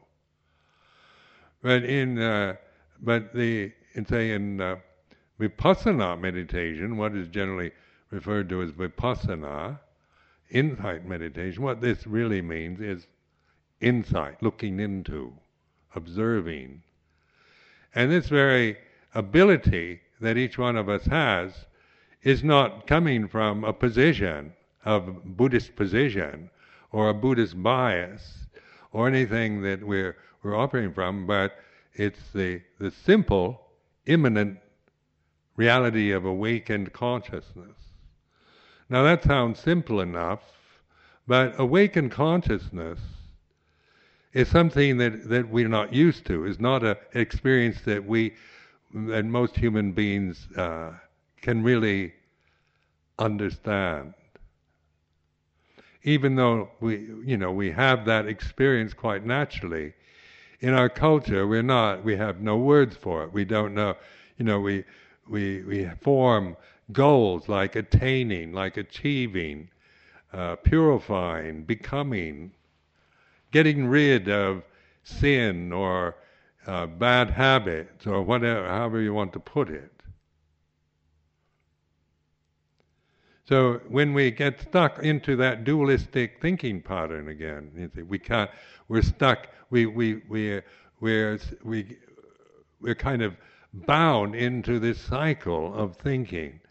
[1.61, 2.55] But in, uh,
[3.01, 4.75] but the, in say in uh,
[5.39, 7.71] vipassana meditation, what is generally
[8.11, 9.79] referred to as vipassana,
[10.51, 13.07] insight meditation, what this really means is
[13.81, 15.33] insight, looking into,
[15.95, 16.83] observing.
[17.95, 18.77] And this very
[19.13, 21.65] ability that each one of us has
[22.23, 24.53] is not coming from a position
[24.85, 26.49] of Buddhist position
[26.91, 28.47] or a Buddhist bias
[28.91, 31.53] or anything that we're we're operating from, but
[31.93, 33.61] it's the the simple,
[34.05, 34.59] immanent
[35.55, 37.77] reality of awakened consciousness.
[38.89, 40.41] Now that sounds simple enough,
[41.27, 42.99] but awakened consciousness
[44.33, 48.33] is something that, that we're not used to, is not an experience that we,
[48.93, 50.91] that most human beings uh,
[51.41, 52.13] can really
[53.19, 54.13] understand.
[56.03, 59.93] Even though we, you know, we have that experience quite naturally,
[60.59, 63.33] in our culture we're not, we have no words for it.
[63.33, 63.95] We don't know,
[64.37, 64.83] you know, we,
[65.29, 66.57] we, we form
[66.91, 69.69] goals like attaining, like achieving,
[70.33, 72.51] uh, purifying, becoming,
[73.53, 74.63] getting rid of
[75.03, 76.15] sin or
[76.67, 79.91] uh, bad habits or whatever, however you want to put it.
[83.45, 88.49] So when we get stuck into that dualistic thinking pattern again, we can't.
[88.87, 89.47] We're stuck.
[89.69, 90.61] We we we
[90.99, 91.97] we're we
[92.81, 93.35] we're kind of
[93.73, 96.61] bound into this cycle of thinking.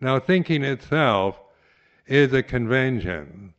[0.00, 1.40] Now, thinking itself
[2.06, 3.54] is a convention,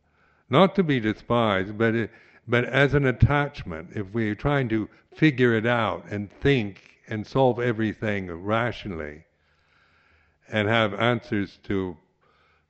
[0.50, 2.10] not to be despised, but it,
[2.48, 3.90] but as an attachment.
[3.94, 9.24] If we're trying to figure it out and think and solve everything rationally,
[10.50, 11.96] and have answers to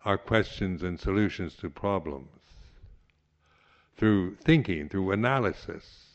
[0.04, 2.28] our questions and solutions to problems
[3.96, 6.06] through thinking, through analysis,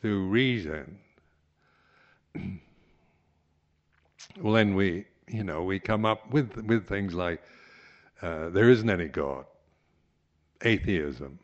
[0.00, 0.98] through reason.
[4.40, 7.42] well, then we you know, we come up with with things like
[8.22, 9.46] uh, there isn't any God,
[10.62, 11.38] atheism.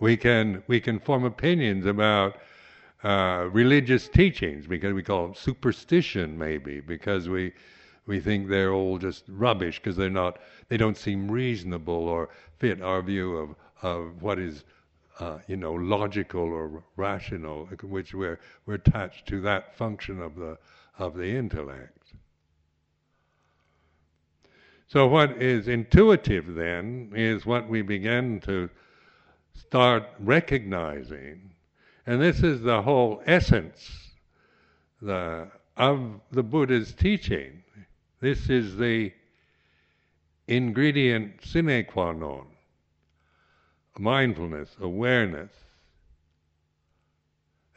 [0.00, 2.38] We can we can form opinions about
[3.02, 7.52] uh, religious teachings because we call them superstition, maybe because we
[8.06, 12.80] we think they're all just rubbish because they're not they don't seem reasonable or fit
[12.80, 14.64] our view of of what is
[15.20, 20.58] uh, you know logical or rational, which we're we're attached to that function of the
[20.98, 22.14] of the intellect.
[24.86, 28.70] So, what is intuitive then is what we begin to
[29.60, 31.50] start recognizing.
[32.06, 34.08] And this is the whole essence
[35.02, 37.62] the, of the Buddha's teaching.
[38.20, 39.12] This is the
[40.46, 42.46] ingredient sine qua non
[43.98, 45.50] mindfulness, awareness,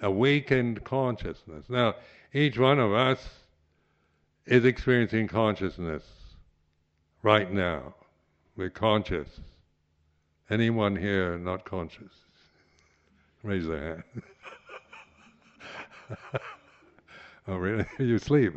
[0.01, 1.65] awakened consciousness.
[1.67, 1.95] Now,
[2.33, 3.27] each one of us
[4.45, 6.03] is experiencing consciousness
[7.23, 7.95] right now.
[8.55, 9.27] We're conscious.
[10.51, 12.11] Anyone here not conscious?
[13.41, 14.03] Raise their hand.
[17.47, 17.85] oh, really?
[17.99, 18.51] you sleep?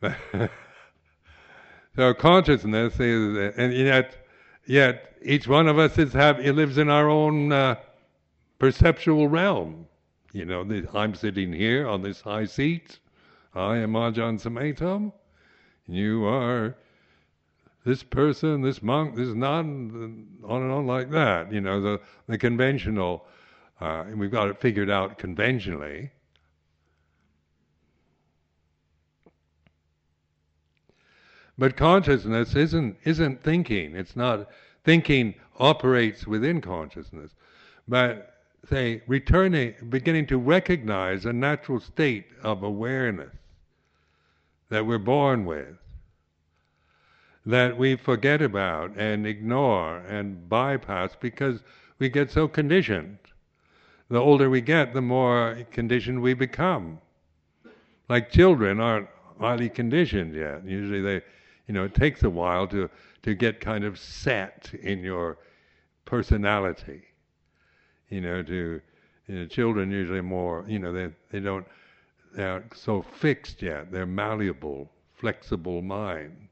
[1.96, 4.14] so consciousness is, and yet,
[4.66, 7.74] yet each one of us is have lives in our own uh,
[8.60, 9.88] perceptual realm.
[10.32, 13.00] You know, I'm sitting here on this high seat.
[13.52, 15.12] I am Ajahn Sumedho.
[15.88, 16.76] You are
[17.84, 21.52] this person, this monk, this nun, on and on like that.
[21.52, 23.26] You know, the the conventional.
[23.80, 26.10] Uh, we've got it figured out conventionally.
[31.56, 33.96] But consciousness isn't isn't thinking.
[33.96, 34.48] It's not
[34.84, 37.32] thinking operates within consciousness,
[37.86, 38.34] but
[38.68, 43.34] say returning, beginning to recognize a natural state of awareness
[44.70, 45.76] that we're born with,
[47.46, 51.60] that we forget about and ignore and bypass because
[51.98, 53.18] we get so conditioned.
[54.08, 56.98] The older we get, the more conditioned we become.
[58.08, 60.64] Like children aren't highly conditioned yet.
[60.64, 61.22] Usually they
[61.70, 62.90] you know, it takes a while to,
[63.22, 65.38] to get kind of set in your
[66.04, 67.02] personality.
[68.08, 68.80] You know, to
[69.28, 71.64] you know, children usually more, you know, they they don't
[72.34, 73.92] they're so fixed yet.
[73.92, 76.49] They're malleable, flexible minds.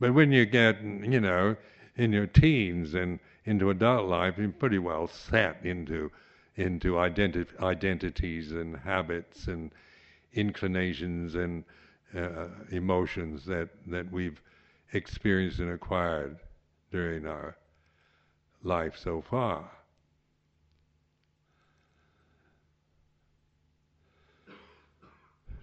[0.00, 1.56] But when you get, you know,
[1.96, 6.10] in your teens and into adult life, you're pretty well set into
[6.56, 9.72] into identi- identities and habits and
[10.34, 11.64] inclinations and
[12.16, 14.40] uh, emotions that, that we've
[14.92, 16.36] experienced and acquired
[16.92, 17.56] during our
[18.62, 19.68] life so far.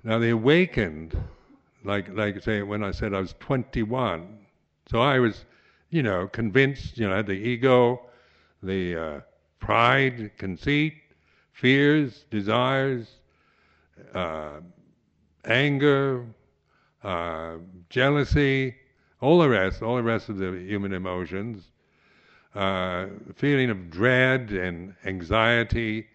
[0.03, 1.15] Now the awakened,
[1.83, 4.39] like like say when I said I was 21,
[4.89, 5.45] so I was,
[5.89, 8.01] you know, convinced, you know, the ego,
[8.61, 9.21] the uh,
[9.59, 10.93] pride, conceit,
[11.53, 13.07] fears, desires,
[14.13, 14.59] uh,
[15.45, 16.25] anger,
[17.03, 17.55] uh,
[17.89, 18.75] jealousy,
[19.21, 21.63] all the rest, all the rest of the human emotions,
[22.55, 26.07] uh, feeling of dread and anxiety,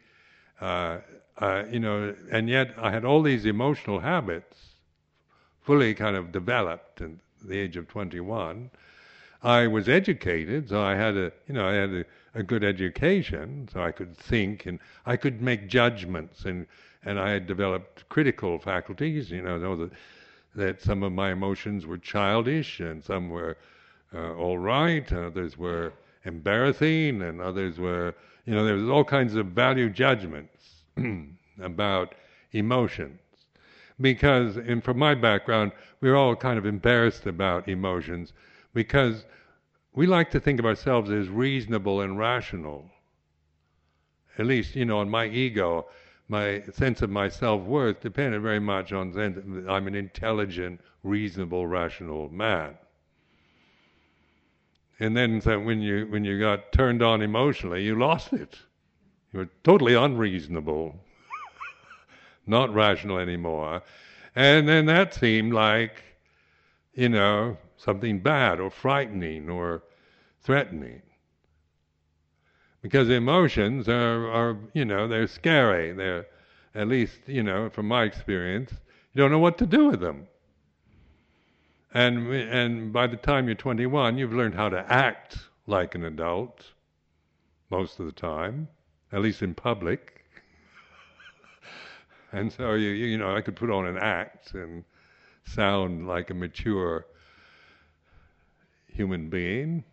[0.60, 0.98] uh,
[1.38, 4.75] uh, you know, and yet I had all these emotional habits
[5.66, 7.10] fully kind of developed at
[7.44, 8.70] the age of 21.
[9.42, 12.04] I was educated, so I had a, you know, I had a,
[12.34, 16.66] a good education, so I could think and I could make judgments, and
[17.04, 19.90] and I had developed critical faculties, you know, know that
[20.54, 23.58] that some of my emotions were childish and some were
[24.14, 25.92] uh, all right, and others were
[26.24, 28.14] embarrassing, and others were,
[28.46, 30.82] you know, there was all kinds of value judgments
[31.60, 32.14] about
[32.52, 33.20] emotions.
[34.00, 38.32] Because, and from my background, we we're all kind of embarrassed about emotions
[38.74, 39.24] because
[39.94, 42.90] we like to think of ourselves as reasonable and rational.
[44.38, 45.86] At least, you know, in my ego,
[46.28, 49.38] my sense of my self worth depended very much on sense
[49.68, 52.76] I'm an intelligent, reasonable, rational man.
[54.98, 58.58] And then so when you when you got turned on emotionally, you lost it.
[59.32, 60.96] You were totally unreasonable,
[62.46, 63.82] not rational anymore.
[64.34, 66.02] And then that seemed like,
[66.94, 69.82] you know, something bad or frightening or
[70.42, 71.02] threatening
[72.86, 75.92] because emotions are, are, you know, they're scary.
[75.92, 76.26] They're,
[76.76, 78.70] at least, you know, from my experience,
[79.12, 80.28] you don't know what to do with them.
[81.94, 86.64] And, and by the time you're 21, you've learned how to act like an adult
[87.70, 88.68] most of the time,
[89.10, 90.15] at least in public.
[92.32, 94.84] And so, you, you know, I could put on an act and
[95.44, 97.06] sound like a mature
[98.88, 99.84] human being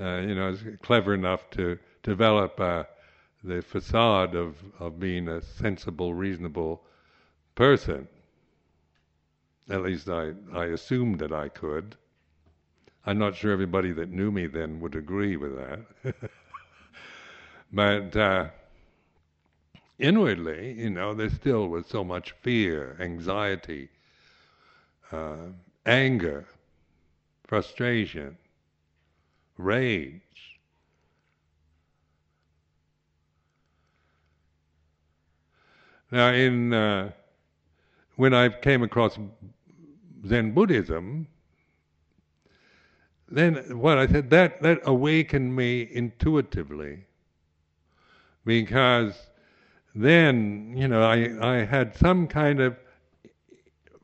[0.00, 2.84] uh, you know, is clever enough to develop uh,
[3.44, 6.82] the facade of, of being a sensible, reasonable
[7.54, 8.08] person.
[9.70, 11.96] At least I, I assumed that I could.
[13.04, 16.14] I'm not sure everybody that knew me then would agree with that.
[17.72, 18.46] but uh,
[19.98, 23.88] inwardly, you know, there still was so much fear, anxiety,
[25.10, 25.36] uh,
[25.86, 26.46] anger,
[27.44, 28.36] frustration,
[29.58, 30.20] rage.
[36.10, 37.12] Now, in uh,
[38.16, 39.18] when I came across
[40.26, 41.26] Zen Buddhism,
[43.30, 47.06] then what I said that that awakened me intuitively,
[48.44, 49.14] because
[49.94, 52.76] then you know I I had some kind of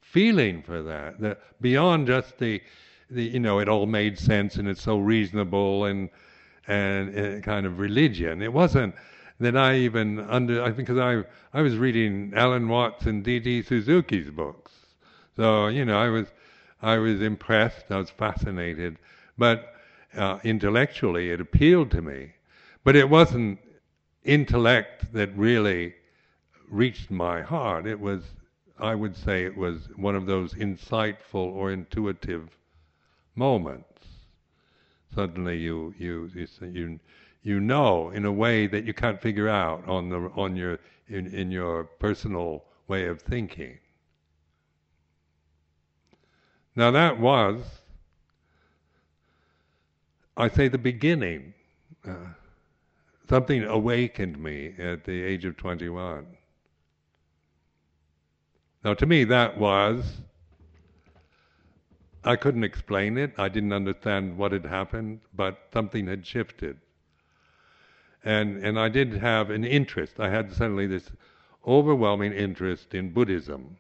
[0.01, 2.63] feeling for that that beyond just the
[3.11, 6.11] the, you know, it all made sense and it's so reasonable and
[6.67, 8.43] and, and kind of religion.
[8.43, 8.95] It wasn't
[9.41, 11.25] that I even under because I
[11.57, 13.63] I was reading Alan Watts and D.T.
[13.63, 14.73] Suzuki's books,
[15.37, 16.27] so you know I was
[16.83, 18.99] I was impressed, I was fascinated,
[19.37, 19.75] but
[20.17, 22.33] uh, intellectually it appealed to me,
[22.85, 23.59] but it wasn't
[24.29, 25.95] intellect that really
[26.69, 27.87] reached my heart.
[27.87, 28.23] It was
[28.79, 32.57] I would say it was one of those insightful or intuitive
[33.35, 34.07] moments.
[35.15, 37.01] Suddenly you you you you,
[37.43, 41.27] you know in a way that you can't figure out on the on your in,
[41.29, 43.79] in your personal way of thinking.
[46.77, 47.57] Now that was,
[50.37, 51.55] I say, the beginning.
[52.07, 52.35] Uh,
[53.29, 56.27] something awakened me at the age of 21.
[58.85, 60.19] Now, to me, that was,
[62.25, 63.33] I couldn't explain it.
[63.37, 66.79] I didn't understand what had happened, but something had shifted.
[68.25, 70.19] And, and I did have an interest.
[70.19, 71.11] I had suddenly this
[71.67, 73.77] overwhelming interest in Buddhism.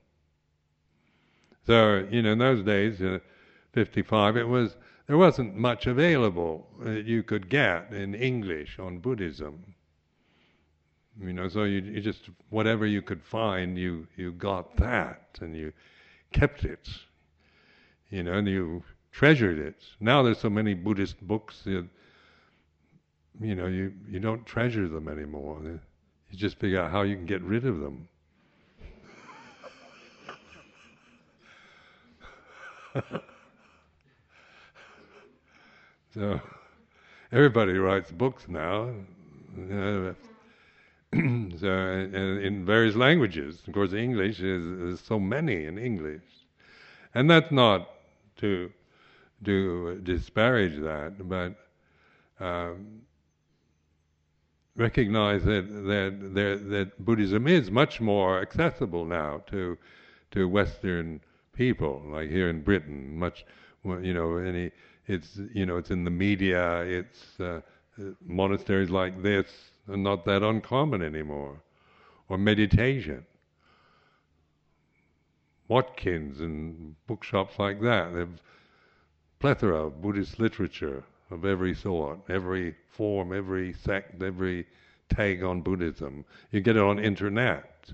[1.66, 3.18] So, you know, in those days, uh,
[3.72, 4.76] 55, it was,
[5.08, 9.74] there wasn't much available that you could get in English on Buddhism.
[11.20, 15.56] You know, so you, you just whatever you could find, you you got that, and
[15.56, 15.72] you
[16.32, 16.88] kept it.
[18.10, 19.82] You know, and you treasured it.
[19.98, 21.62] Now there's so many Buddhist books.
[21.64, 21.88] You,
[23.40, 25.60] you know, you you don't treasure them anymore.
[25.62, 25.80] You
[26.36, 28.08] just figure out how you can get rid of them.
[36.14, 36.40] so
[37.32, 38.90] everybody writes books now.
[41.12, 43.62] So in various languages.
[43.66, 46.22] Of course, English is, so many in English,
[47.14, 47.88] and that's not
[48.36, 48.70] to
[49.44, 51.54] to disparage that, but
[52.44, 53.02] um,
[54.76, 59.78] recognize that that there, that Buddhism is much more accessible now to
[60.32, 61.20] to Western
[61.54, 63.18] people, like here in Britain.
[63.18, 63.46] Much,
[63.84, 64.70] you know, any
[65.08, 66.82] it's you know it's in the media.
[66.82, 67.60] It's uh,
[68.24, 69.46] monasteries like this
[69.88, 71.62] are not that uncommon anymore.
[72.28, 73.24] Or meditation.
[75.66, 78.12] Watkins and bookshops like that.
[78.14, 78.28] There's
[79.38, 84.66] plethora of Buddhist literature of every sort, every form, every sect, every
[85.08, 86.24] tag on Buddhism.
[86.50, 87.90] You get it on internet.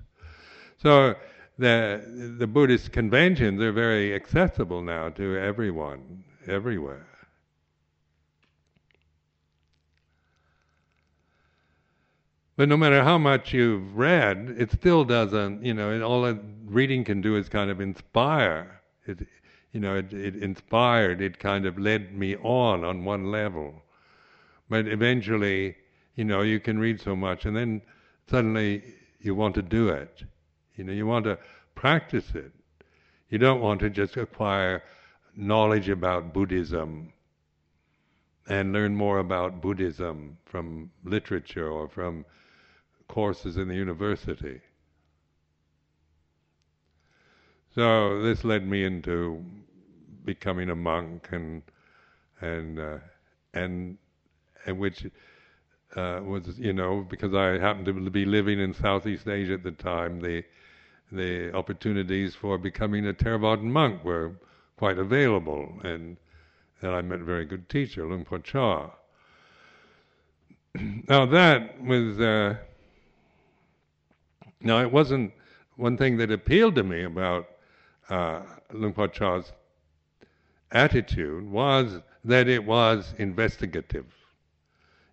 [0.78, 1.14] So
[1.58, 7.06] the the Buddhist conventions are very accessible now to everyone, everywhere.
[12.56, 16.32] But no matter how much you've read, it still doesn't, you know, all
[16.66, 18.80] reading can do is kind of inspire.
[19.06, 19.26] It,
[19.72, 23.82] you know, it, it inspired, it kind of led me on on one level.
[24.68, 25.76] But eventually,
[26.14, 27.82] you know, you can read so much and then
[28.30, 28.84] suddenly
[29.20, 30.22] you want to do it.
[30.76, 31.38] You know, you want to
[31.74, 32.52] practice it.
[33.30, 34.84] You don't want to just acquire
[35.36, 37.12] knowledge about Buddhism
[38.48, 42.24] and learn more about Buddhism from literature or from
[43.08, 44.60] courses in the university.
[47.74, 49.44] So this led me into
[50.24, 51.62] becoming a monk, and
[52.40, 52.98] and uh,
[53.52, 53.98] and
[54.64, 55.06] and which
[55.96, 59.72] uh, was you know because I happened to be living in Southeast Asia at the
[59.72, 60.44] time, the
[61.10, 64.36] the opportunities for becoming a Theravadan monk were
[64.76, 66.16] quite available, and
[66.80, 68.90] and I met a very good teacher, Luang Por Chah.
[71.08, 72.20] now that was.
[72.20, 72.56] Uh,
[74.64, 75.32] now, it wasn't
[75.76, 77.46] one thing that appealed to me about
[78.08, 78.40] uh,
[78.72, 79.52] Luang Por Chah's
[80.72, 84.06] attitude was that it was investigative.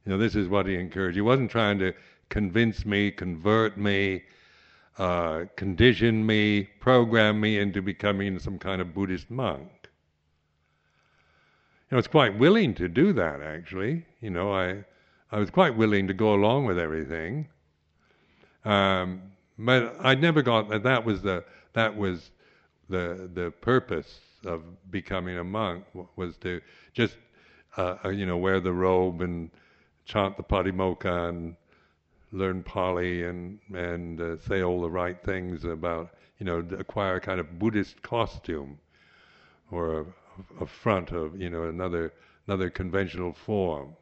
[0.06, 1.16] You know, this is what he encouraged.
[1.16, 1.94] He wasn't trying to
[2.30, 4.24] convince me, convert me,
[4.98, 9.70] uh, condition me, program me into becoming some kind of Buddhist monk.
[11.90, 14.06] You know, I was quite willing to do that, actually.
[14.20, 14.84] You know, I,
[15.32, 17.48] I was quite willing to go along with everything.
[18.66, 19.22] Um,
[19.58, 20.84] but I never got that.
[20.84, 22.32] That was the that was
[22.90, 25.86] the the purpose of becoming a monk
[26.16, 26.62] was to
[26.94, 27.18] just
[27.78, 29.50] uh, uh, you know wear the robe and
[30.06, 31.56] chant the Patimokkha and
[32.32, 37.22] learn Pali and and uh, say all the right things about you know acquire a
[37.22, 38.80] kind of Buddhist costume
[39.70, 40.06] or a,
[40.64, 42.14] a front of you know another
[42.48, 43.96] another conventional form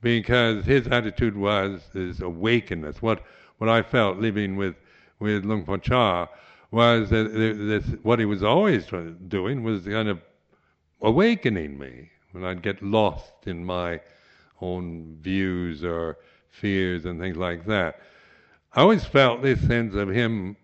[0.00, 3.02] because his attitude was this awakeness.
[3.02, 3.24] What
[3.58, 4.76] what I felt living with
[5.18, 6.28] with Luang Por Chah
[6.70, 8.86] was that this, what he was always
[9.28, 10.20] doing was kind of
[11.00, 14.00] awakening me when I'd get lost in my
[14.64, 16.18] own views or
[16.50, 18.00] fears and things like that.
[18.72, 20.56] I always felt this sense of him,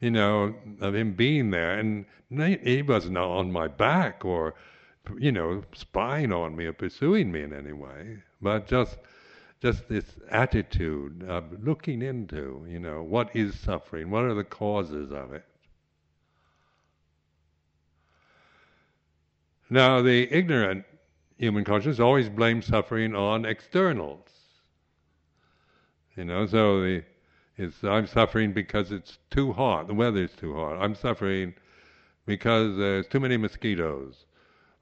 [0.00, 2.04] you know, of him being there, and
[2.64, 4.54] he wasn't on my back or,
[5.18, 8.98] you know, spying on me or pursuing me in any way, but just
[9.60, 15.12] just this attitude of looking into, you know, what is suffering, what are the causes
[15.12, 15.44] of it.
[19.68, 20.84] Now, the ignorant
[21.40, 24.28] human consciousness always blames suffering on externals.
[26.14, 27.02] You know, so the
[27.56, 30.76] it's I'm suffering because it's too hot, the weather's too hot.
[30.78, 31.54] I'm suffering
[32.26, 34.26] because there's too many mosquitoes.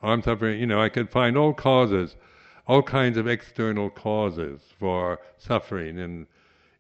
[0.03, 2.17] I'm suffering, you know, I could find all causes
[2.67, 6.27] all kinds of external causes for suffering in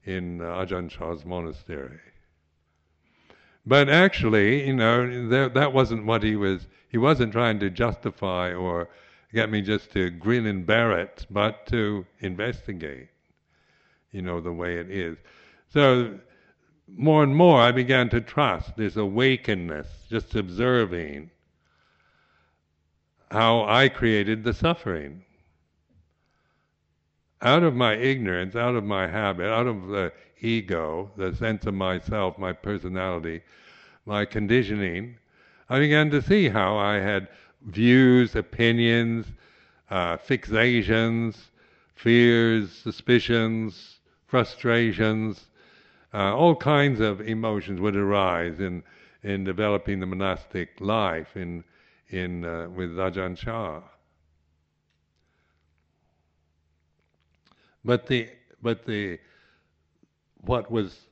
[0.04, 2.00] in Ajahn Chah's monastery.
[3.64, 6.66] But actually, you know, that, that wasn't what he was.
[6.88, 8.88] He wasn't trying to justify or
[9.32, 13.08] get me just to grin and bear it, but to investigate,
[14.10, 15.16] you know, the way it is.
[15.68, 16.18] So
[16.96, 21.30] more and more I began to trust this awakeness, just observing
[23.30, 25.22] how I created the suffering
[27.42, 31.74] out of my ignorance, out of my habit, out of the ego, the sense of
[31.74, 33.42] myself, my personality,
[34.06, 35.16] my conditioning,
[35.68, 37.28] I began to see how I had
[37.62, 39.26] views, opinions,
[39.90, 41.36] uh, fixations,
[41.94, 45.46] fears, suspicions, frustrations,
[46.14, 48.82] uh, all kinds of emotions would arise in
[49.22, 51.64] in developing the monastic life in
[52.10, 53.82] in uh, with Ajahn Chah.
[57.84, 58.28] But the
[58.62, 59.18] but the
[60.42, 61.06] what was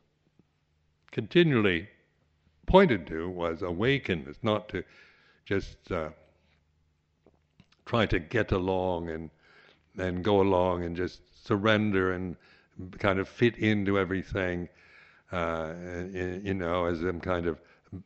[1.10, 1.88] continually
[2.66, 4.82] pointed to was awakeness, not to
[5.44, 6.10] just uh,
[7.86, 9.30] try to get along and
[9.98, 12.36] and go along and just surrender and
[12.98, 14.68] kind of fit into everything,
[15.32, 15.72] uh,
[16.12, 17.58] you know, as some kind of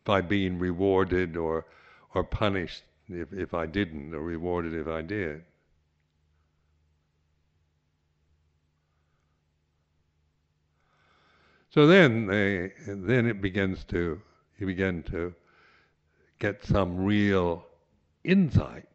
[0.05, 1.66] by being rewarded or
[2.14, 5.43] or punished if if I didn't, or rewarded if I did.
[11.70, 14.20] So then they, then it begins to,
[14.59, 15.33] you begin to
[16.41, 17.64] get some real
[18.24, 18.89] insight.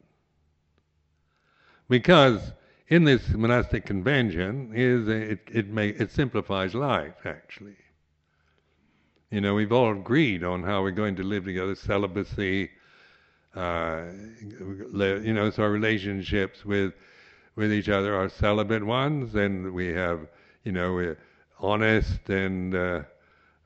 [1.88, 2.54] Because
[2.88, 7.76] in this monastic convention is it it it simplifies life actually.
[9.32, 12.70] You know, we've all agreed on how we're going to live together, celibacy,
[13.56, 14.04] uh,
[14.42, 16.94] you know, so our relationships with
[17.56, 20.28] with each other are celibate ones, and we have,
[20.64, 21.18] you know, we're
[21.60, 23.02] honest and uh,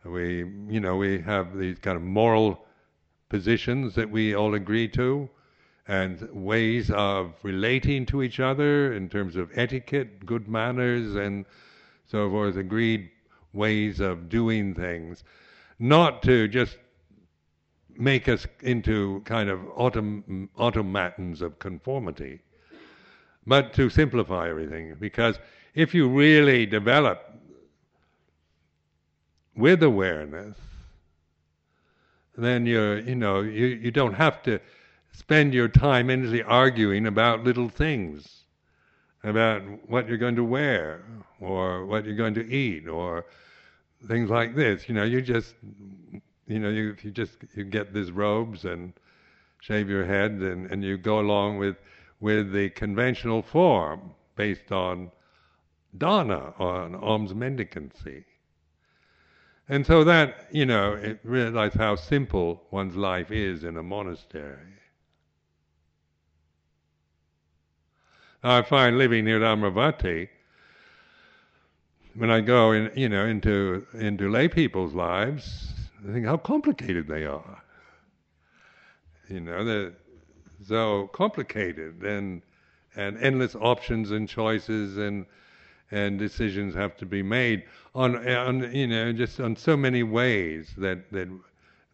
[0.05, 2.65] we, you know, we have these kind of moral
[3.29, 5.29] positions that we all agree to
[5.89, 11.45] and ways of relating to each other in terms of etiquette, good manners, and
[12.05, 13.09] so forth, agreed
[13.53, 15.23] ways of doing things,
[15.79, 16.77] not to just
[17.97, 22.39] make us into kind of autom- automatons of conformity,
[23.47, 24.95] but to simplify everything.
[24.99, 25.39] Because
[25.73, 27.33] if you really develop
[29.55, 30.55] with awareness,
[32.37, 34.59] then you're, you know, you, you don't have to
[35.19, 38.45] spend your time endlessly arguing about little things,
[39.23, 41.03] about what you're going to wear,
[41.41, 43.25] or what you're going to eat, or
[44.07, 44.87] things like this.
[44.87, 45.55] You know, you just,
[46.47, 48.93] you know, you, you just you get these robes and
[49.59, 51.75] shave your head, and, and you go along with
[52.21, 55.11] with the conventional form based on
[55.97, 58.23] dana, on alms mendicancy.
[59.67, 64.73] And so that, you know, it realize how simple one's life is in a monastery.
[68.21, 70.29] Now I find living near Amaravati,
[72.15, 75.73] when I go in, you know, into into lay people's lives,
[76.07, 77.61] I think how complicated they are.
[79.29, 79.93] You know, they're
[80.65, 82.41] so complicated and
[82.95, 85.25] and endless options and choices and
[85.91, 87.63] and decisions have to be made
[87.95, 91.27] on, on you know just on so many ways that that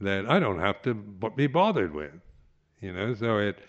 [0.01, 2.13] that I don't have to be bothered with,
[2.81, 3.13] you know.
[3.15, 3.59] So it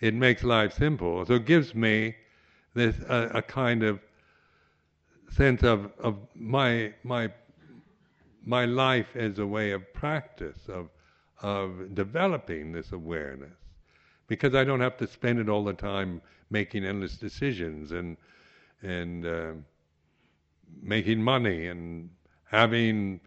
[0.00, 1.24] it makes life simple.
[1.26, 2.16] So it gives me
[2.74, 4.00] this a, a kind of
[5.30, 7.30] sense of of my my
[8.44, 10.88] my life as a way of practice of
[11.42, 13.56] of developing this awareness
[14.26, 16.20] because I don't have to spend it all the time
[16.50, 18.16] making endless decisions and
[18.82, 19.52] and uh,
[20.82, 22.10] making money and
[22.44, 23.20] having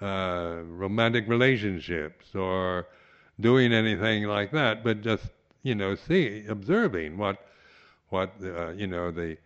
[0.00, 2.86] uh, romantic relationships or
[3.40, 5.26] doing anything like that, but just
[5.66, 7.44] you know, see, observing what
[8.10, 9.36] what uh, you know the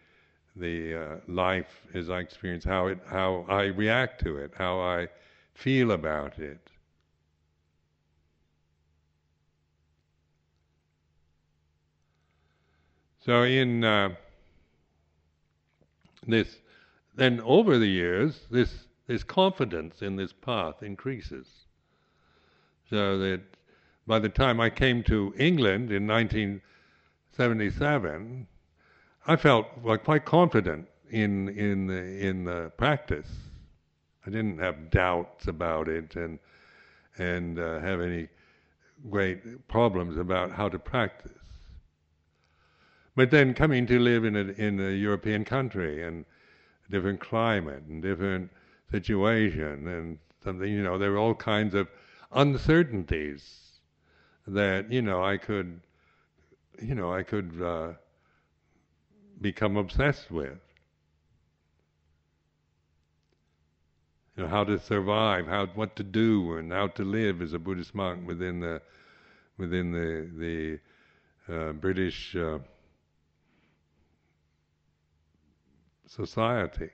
[0.54, 5.08] the uh, life as I experience, how it, how I react to it, how I
[5.54, 6.60] feel about it.
[13.24, 14.10] So in uh,
[16.26, 16.58] this,
[17.14, 21.48] then over the years, this this confidence in this path increases.
[22.90, 23.40] So that
[24.11, 28.48] by the time I came to England in 1977,
[29.24, 33.28] I felt like quite confident in in the, in the practice.
[34.26, 36.40] I didn't have doubts about it and
[37.18, 38.26] and uh, have any
[39.08, 41.38] great problems about how to practice.
[43.14, 46.24] But then coming to live in a in a European country and
[46.90, 48.50] different climate and different
[48.90, 51.86] situation and something, you know, there were all kinds of
[52.32, 53.69] uncertainties
[54.47, 55.80] that you know I could,
[56.80, 57.61] you know, I could.
[57.62, 57.93] Uh,
[59.41, 60.59] become obsessed with.
[64.36, 67.59] You know, how to survive, how what to do, and how to live as a
[67.59, 68.80] Buddhist monk within the
[69.59, 70.78] within the
[71.49, 72.59] the uh, British uh,
[76.07, 76.91] society.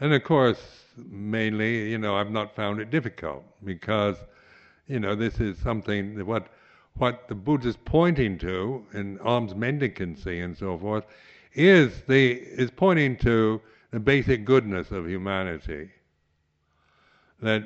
[0.00, 4.16] And of course, mainly, you know, I've not found it difficult because,
[4.86, 6.48] you know, this is something that what
[6.96, 11.04] what the Buddha is pointing to in alms mendicancy and so forth
[11.54, 13.60] is the is pointing to
[13.90, 15.90] the basic goodness of humanity.
[17.40, 17.64] That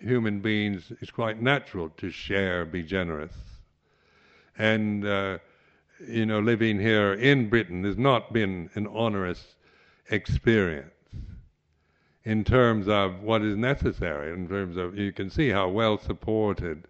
[0.00, 3.34] human beings it's quite natural to share, be generous,
[4.56, 5.38] and uh,
[6.06, 9.56] you know living here in Britain has not been an onerous
[10.10, 10.95] experience
[12.26, 14.34] in terms of what is necessary.
[14.34, 16.88] In terms of you can see how well supported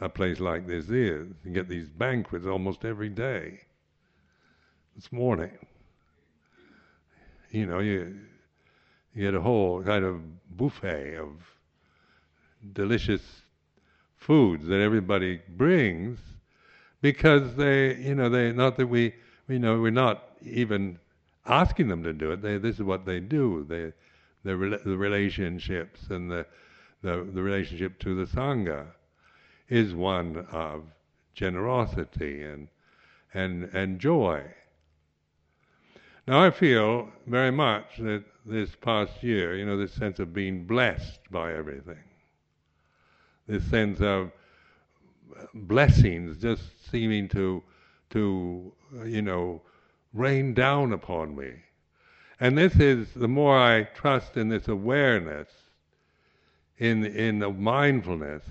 [0.00, 1.28] a place like this is.
[1.44, 3.60] You get these banquets almost every day.
[4.96, 5.52] This morning,
[7.50, 8.16] you know, you,
[9.14, 10.20] you get a whole kind of
[10.56, 11.28] buffet of
[12.72, 13.22] delicious
[14.16, 16.18] foods that everybody brings
[17.02, 19.14] because they, you know, they not that we,
[19.48, 20.98] you know, we're not even
[21.44, 22.40] asking them to do it.
[22.40, 23.66] They, this is what they do.
[23.68, 23.92] They,
[24.44, 26.46] the, the relationships and the,
[27.02, 28.86] the, the relationship to the sangha
[29.68, 30.84] is one of
[31.34, 32.68] generosity and
[33.34, 34.42] and and joy.
[36.26, 40.66] Now I feel very much that this past year, you know, this sense of being
[40.66, 42.04] blessed by everything,
[43.46, 44.30] this sense of
[45.54, 47.62] blessings just seeming to
[48.10, 48.72] to
[49.04, 49.62] you know
[50.12, 51.52] rain down upon me.
[52.42, 55.48] And this is the more I trust in this awareness,
[56.76, 58.42] in in the mindfulness,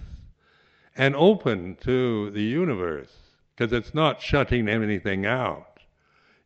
[0.95, 3.13] and open to the universe
[3.53, 5.81] because it's not shutting anything out.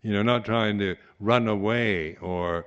[0.02, 2.66] You know, not trying to run away or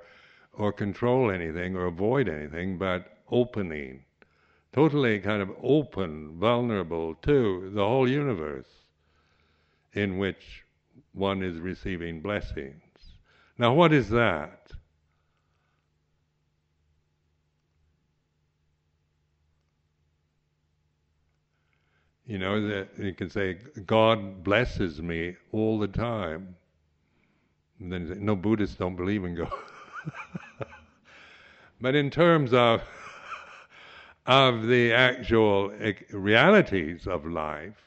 [0.52, 4.04] or control anything or avoid anything, but opening,
[4.72, 8.70] totally kind of open, vulnerable to the whole universe
[9.92, 10.62] in which
[11.14, 12.80] one is receiving blessings.
[13.58, 14.57] Now, what is that?
[22.28, 23.56] You know, that you can say,
[23.86, 26.56] God blesses me all the time.
[27.80, 29.50] And then you say, no, Buddhists don't believe in God.
[31.80, 32.82] but in terms of
[34.26, 35.72] of the actual
[36.10, 37.82] realities of life,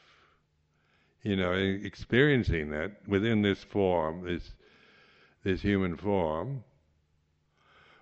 [1.22, 4.50] you know, experiencing that within this form, this
[5.44, 6.64] this human form.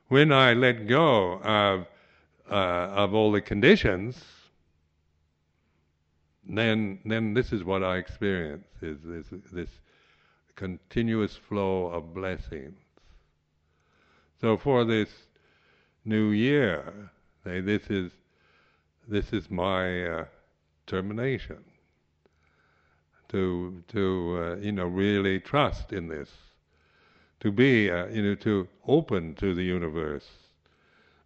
[0.08, 1.86] When I let go of
[2.50, 4.24] uh, of all the conditions
[6.58, 9.70] then then this is what I experience is this this
[10.56, 12.78] continuous flow of blessings.
[14.40, 15.08] So for this
[16.04, 17.10] new year,
[17.44, 18.12] say this is
[19.06, 20.24] this is my uh,
[20.86, 21.64] termination.
[23.28, 26.30] To to uh, you know really trust in this,
[27.40, 30.28] to be uh, you know to open to the universe,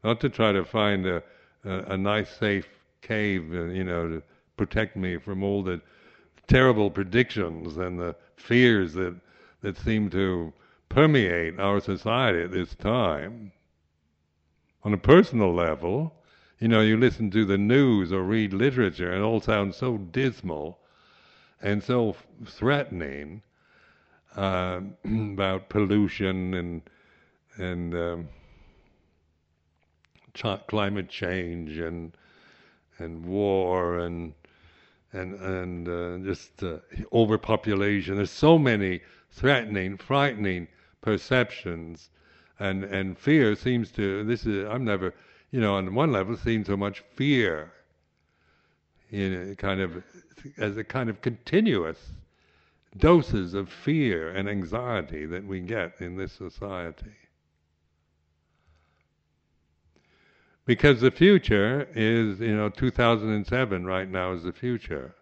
[0.02, 1.22] not to try to find a
[1.64, 2.68] a, a nice safe
[3.00, 4.20] cave uh, you know.
[4.56, 5.80] Protect me from all the
[6.46, 9.14] terrible predictions and the fears that
[9.62, 10.52] that seem to
[10.88, 13.50] permeate our society at this time.
[14.84, 16.14] On a personal level,
[16.60, 19.96] you know, you listen to the news or read literature, and it all sounds so
[19.96, 20.78] dismal
[21.62, 22.14] and so
[22.46, 23.42] threatening
[24.36, 26.82] uh, about pollution and
[27.56, 28.28] and um,
[30.34, 32.16] ch- climate change and
[32.98, 34.34] and war and
[35.14, 36.78] and and uh, just uh,
[37.12, 38.16] overpopulation.
[38.16, 39.00] There's so many
[39.30, 40.68] threatening, frightening
[41.00, 42.10] perceptions,
[42.58, 45.14] and and fear seems to this is I'm never
[45.50, 47.72] you know on one level seen so much fear
[49.10, 50.02] in a kind of
[50.58, 52.10] as a kind of continuous
[52.96, 57.12] doses of fear and anxiety that we get in this society.
[60.66, 65.14] Because the future is, you know, 2007 right now is the future.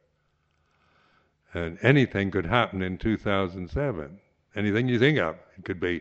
[1.53, 4.20] And anything could happen in 2007.
[4.55, 5.36] Anything you think of.
[5.59, 6.01] It could be,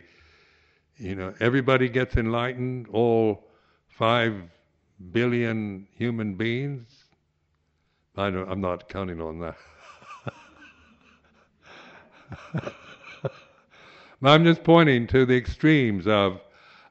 [0.98, 3.48] you know, everybody gets enlightened, all
[3.88, 4.36] five
[5.12, 7.06] billion human beings.
[8.16, 9.58] I don't, I'm not counting on that.
[14.24, 16.42] I'm just pointing to the extremes of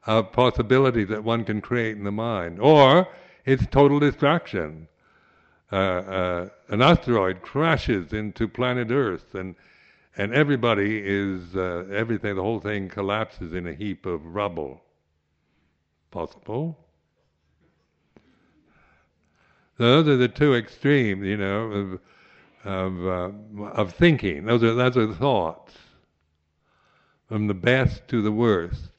[0.07, 3.09] of possibility that one can create in the mind, or
[3.45, 4.89] it's total destruction.
[5.73, 9.55] Uh, uh, an asteroid crashes into planet Earth, and
[10.17, 12.35] and everybody is uh, everything.
[12.35, 14.83] The whole thing collapses in a heap of rubble.
[16.11, 16.77] Possible.
[19.77, 22.01] Those are the two extremes, you know, of
[22.65, 24.45] of, uh, of thinking.
[24.45, 25.73] Those are those are thoughts,
[27.29, 28.91] from the best to the worst.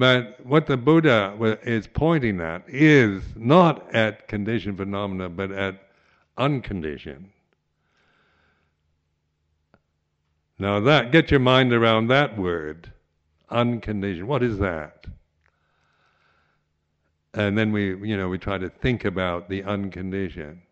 [0.00, 5.90] But what the Buddha is pointing at is not at conditioned phenomena, but at
[6.38, 7.28] unconditioned.
[10.58, 12.90] Now that get your mind around that word,
[13.50, 14.26] unconditioned.
[14.26, 15.04] What is that?
[17.34, 20.62] And then we, you know, we try to think about the unconditioned.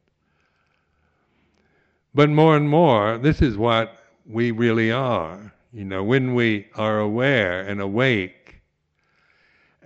[2.14, 5.52] But more and more, this is what we really are.
[5.70, 8.38] You know, when we are aware and awake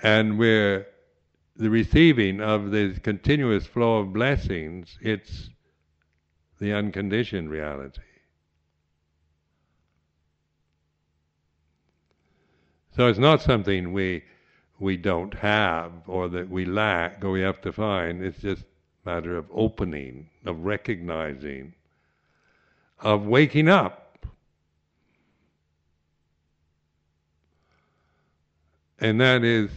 [0.02, 0.86] and we're
[1.56, 5.50] the receiving of this continuous flow of blessings, it's
[6.60, 8.00] the unconditioned reality.
[12.96, 14.24] So it's not something we
[14.78, 18.22] we don't have or that we lack or we have to find.
[18.22, 21.74] It's just a matter of opening, of recognizing,
[22.98, 24.26] of waking up.
[28.98, 29.70] And that is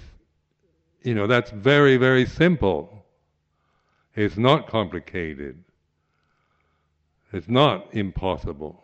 [1.05, 3.05] you know, that's very, very simple.
[4.15, 5.63] It's not complicated.
[7.31, 8.83] It's not impossible.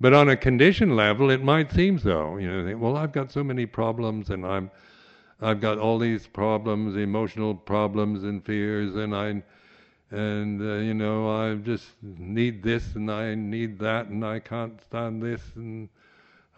[0.00, 2.36] But on a condition level, it might seem so.
[2.36, 4.70] You know, think, well, I've got so many problems, and I'm,
[5.40, 9.42] I've got all these problems, emotional problems and fears, and I,
[10.12, 14.80] and uh, you know, I just need this, and I need that, and I can't
[14.88, 15.88] stand this, and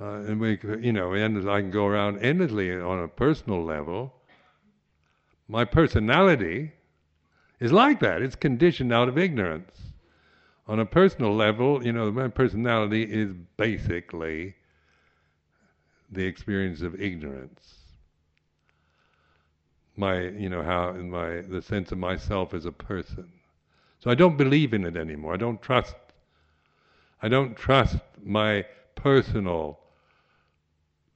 [0.03, 4.13] uh, and we, you know, and I can go around endlessly on a personal level.
[5.47, 6.73] My personality
[7.61, 8.21] is like that.
[8.21, 9.79] It's conditioned out of ignorance.
[10.67, 14.55] On a personal level, you know, my personality is basically
[16.11, 17.75] the experience of ignorance.
[19.97, 23.31] My, you know, how my the sense of myself as a person.
[24.01, 25.35] So I don't believe in it anymore.
[25.35, 25.95] I don't trust.
[27.23, 28.65] I don't trust my
[28.97, 29.79] personal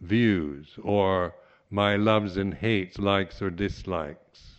[0.01, 1.35] views or
[1.71, 4.55] my loves and hates, likes or dislikes.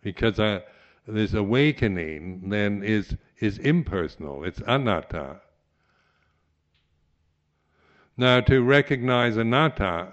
[0.00, 0.60] Because uh,
[1.06, 4.44] this awakening then is is impersonal.
[4.44, 5.40] It's anatta.
[8.16, 10.08] Now, to recognize anatta,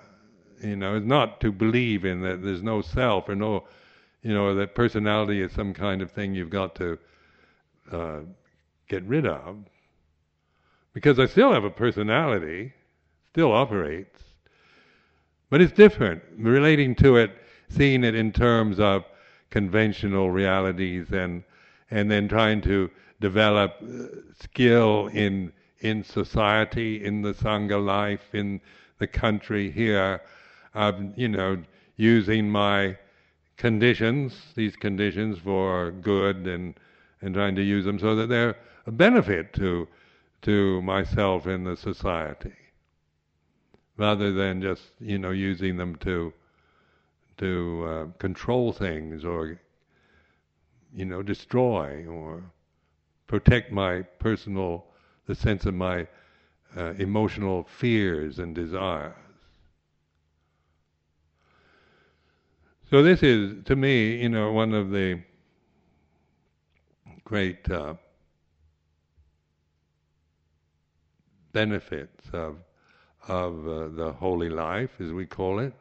[0.62, 3.68] you know, is not to believe in that there's no self or no,
[4.22, 7.00] you know, that personality is some kind of thing you've got to
[7.92, 8.20] uh,
[8.88, 9.58] get rid of.
[10.94, 12.74] Because I still have a personality
[13.36, 14.24] still operates,
[15.50, 16.24] but it's different.
[16.38, 17.32] Relating to it,
[17.68, 19.04] seeing it in terms of
[19.50, 21.44] conventional realities, and
[21.92, 24.06] and then trying to develop uh,
[24.42, 28.62] skill in in society, in the sangha life, in
[29.00, 30.22] the country here,
[30.74, 31.62] of you know
[31.98, 32.98] using my
[33.58, 36.74] conditions, these conditions for good, and
[37.20, 38.56] and trying to use them so that they're
[38.88, 39.90] a benefit to
[40.44, 42.54] to myself and the society
[43.98, 46.34] rather than just you know using them to
[47.38, 49.60] to uh, control things or
[50.94, 52.44] you know destroy or
[53.28, 54.86] protect my personal
[55.28, 56.08] the sense of my
[56.78, 59.16] uh, emotional fears and desires.
[62.90, 65.22] So this is to me you know one of the
[67.24, 67.96] great uh,
[71.54, 72.58] benefits of
[73.28, 75.74] of uh, the holy life, as we call it,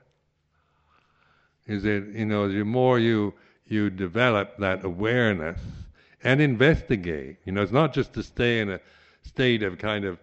[1.66, 3.34] is that you know the more you
[3.66, 5.60] you develop that awareness
[6.22, 7.36] and investigate.
[7.44, 8.80] You know, it's not just to stay in a
[9.22, 10.18] state of kind of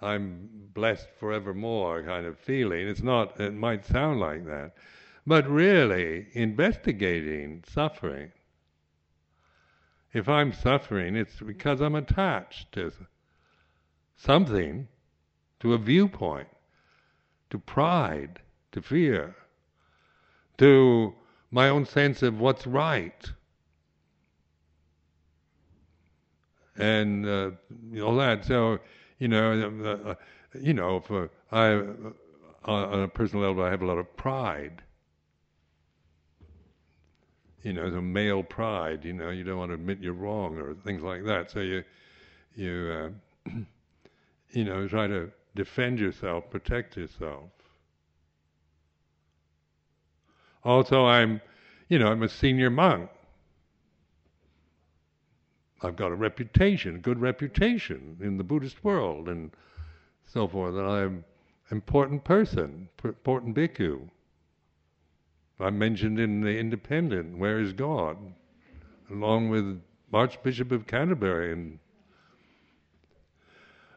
[0.00, 2.86] I'm blessed forevermore kind of feeling.
[2.86, 3.40] It's not.
[3.40, 4.74] It might sound like that,
[5.26, 8.32] but really investigating suffering.
[10.12, 12.92] If I'm suffering, it's because I'm attached to
[14.16, 14.88] something,
[15.60, 16.48] to a viewpoint,
[17.50, 18.40] to pride,
[18.72, 19.34] to fear,
[20.58, 21.14] to
[21.50, 23.30] my own sense of what's right.
[26.76, 27.50] And uh,
[28.02, 28.44] all that.
[28.44, 28.78] So,
[29.18, 30.14] you know, uh, uh,
[30.60, 31.84] you know, for I, uh,
[32.64, 34.82] on a personal level, I have a lot of pride.
[37.62, 39.04] You know, the male pride.
[39.04, 41.50] You know, you don't want to admit you're wrong or things like that.
[41.50, 41.84] So you,
[42.54, 43.12] you,
[43.48, 43.50] uh,
[44.50, 47.44] you know, try to defend yourself, protect yourself.
[50.64, 51.40] Also, I'm,
[51.88, 53.10] you know, I'm a senior monk.
[55.82, 59.50] I've got a reputation, good reputation in the Buddhist world and
[60.24, 61.24] so forth, that I'm
[61.70, 64.08] an important person, important bhikkhu.
[65.60, 68.16] I'm mentioned in the Independent, Where is God?
[69.10, 69.80] along with
[70.12, 71.52] Archbishop of Canterbury.
[71.52, 71.78] And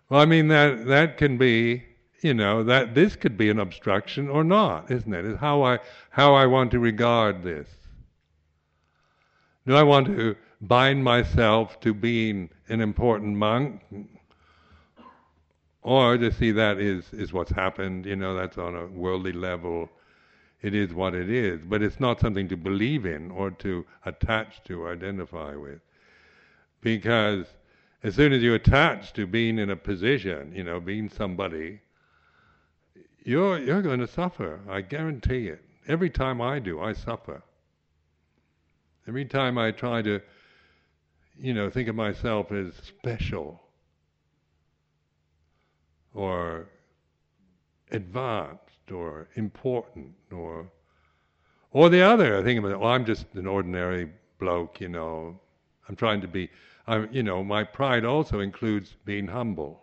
[0.10, 1.84] well, I mean that that can be
[2.22, 5.26] you know that this could be an obstruction or not, isn't it?
[5.26, 5.80] Is how I
[6.10, 7.68] how I want to regard this.
[9.68, 13.82] Do I want to bind myself to being an important monk,
[15.82, 18.06] or to see that is is what's happened?
[18.06, 19.90] You know, that's on a worldly level.
[20.62, 24.62] It is what it is, but it's not something to believe in or to attach
[24.66, 25.80] to, identify with,
[26.82, 27.46] because
[28.04, 31.82] as soon as you attach to being in a position, you know, being somebody,
[33.24, 34.60] you're, you're going to suffer.
[34.70, 35.64] I guarantee it.
[35.88, 37.42] Every time I do, I suffer.
[39.08, 40.22] Every time I try to,
[41.40, 43.60] you know, think of myself as special
[46.14, 46.68] or
[47.92, 50.70] advanced or important or
[51.72, 55.40] or the other, I think it, well, I'm just an ordinary bloke, you know.
[55.88, 56.50] I'm trying to be,
[56.90, 59.80] I'm, you know, my pride also includes being humble.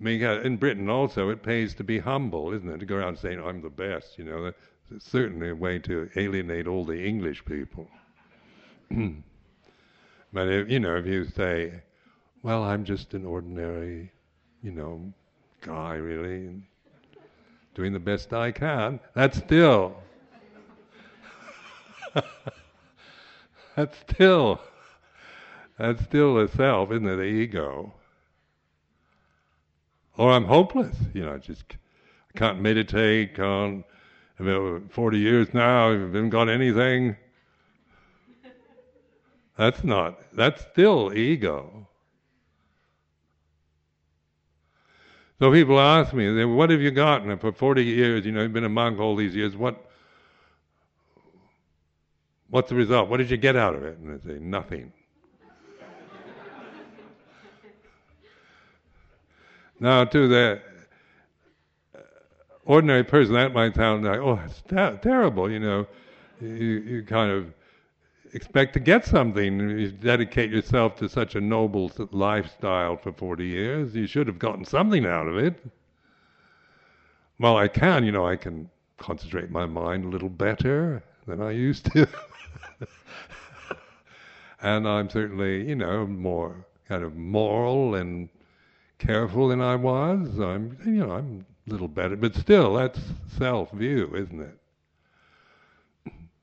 [0.00, 2.78] Because in Britain also, it pays to be humble, isn't it?
[2.78, 4.44] To go around saying I'm the best, you know.
[4.44, 7.88] That's certainly a way to alienate all the English people.
[10.32, 11.82] but if, you know, if you say,
[12.42, 14.12] "Well, I'm just an ordinary,
[14.62, 15.12] you know,
[15.60, 16.62] guy, really, and
[17.74, 19.96] doing the best I can," that's still
[23.76, 24.60] that's still
[25.78, 27.16] that's still the self, isn't it?
[27.16, 27.94] The ego
[30.16, 30.96] or I'm hopeless.
[31.14, 31.64] You know, I just
[32.34, 33.34] I can't meditate.
[33.34, 33.84] Can't.
[34.38, 35.90] I've been 40 years now.
[35.90, 37.16] I haven't got anything.
[39.56, 40.18] That's not.
[40.34, 41.88] That's still ego.
[45.38, 48.24] So people ask me, "What have you gotten for 40 years?
[48.24, 49.56] You know, you've been a monk all these years.
[49.56, 49.91] What?
[52.52, 53.08] What's the result?
[53.08, 54.92] What did you get out of it?" And I say, "Nothing."
[59.80, 60.60] Now, to the
[61.96, 61.98] uh,
[62.66, 65.86] ordinary person, that might sound like, oh, it's ter- terrible, you know.
[66.42, 67.54] You, you kind of
[68.34, 69.58] expect to get something.
[69.58, 73.96] You dedicate yourself to such a noble lifestyle for 40 years.
[73.96, 75.64] You should have gotten something out of it.
[77.40, 81.50] Well, I can, you know, I can concentrate my mind a little better than I
[81.52, 82.08] used to.
[84.62, 88.28] and I'm certainly, you know, more kind of moral and
[88.98, 90.38] careful than I was.
[90.38, 93.00] I'm, you know, I'm a little better, but still, that's
[93.38, 94.58] self-view, isn't it?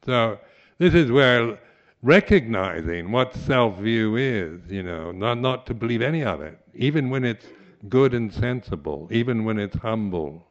[0.06, 0.40] So
[0.78, 1.60] this is where
[2.02, 7.26] recognizing what self-view is, you know, not not to believe any of it, even when
[7.26, 7.46] it's
[7.88, 10.48] good and sensible, even when it's humble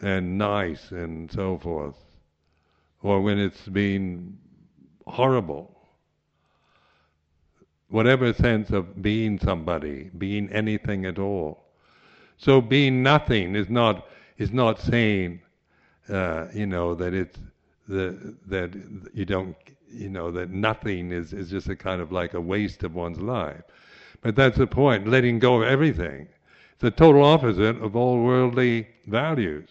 [0.00, 1.96] and nice and so forth,
[3.02, 4.38] or when it's been
[5.06, 5.76] horrible
[7.90, 11.64] whatever sense of being somebody, being anything at all.
[12.38, 14.06] So being nothing is not
[14.38, 15.42] is not saying,
[16.08, 17.38] uh, you know, that it's
[17.86, 18.70] the, that
[19.12, 19.54] you don't,
[19.92, 23.20] you know, that nothing is is just a kind of like a waste of one's
[23.20, 23.62] life.
[24.22, 26.28] But that's the point, letting go of everything.
[26.72, 29.68] It's the total opposite of all worldly values.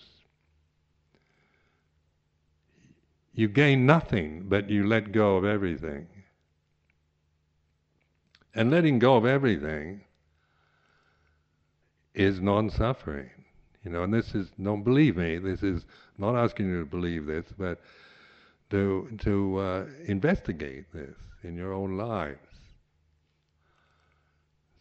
[3.40, 6.08] You gain nothing, but you let go of everything.
[8.54, 10.02] And letting go of everything
[12.14, 13.30] is non-suffering.
[13.86, 15.86] You know, and this is, don't believe me, this is
[16.18, 17.80] not asking you to believe this, but
[18.72, 22.50] to, to uh, investigate this in your own lives.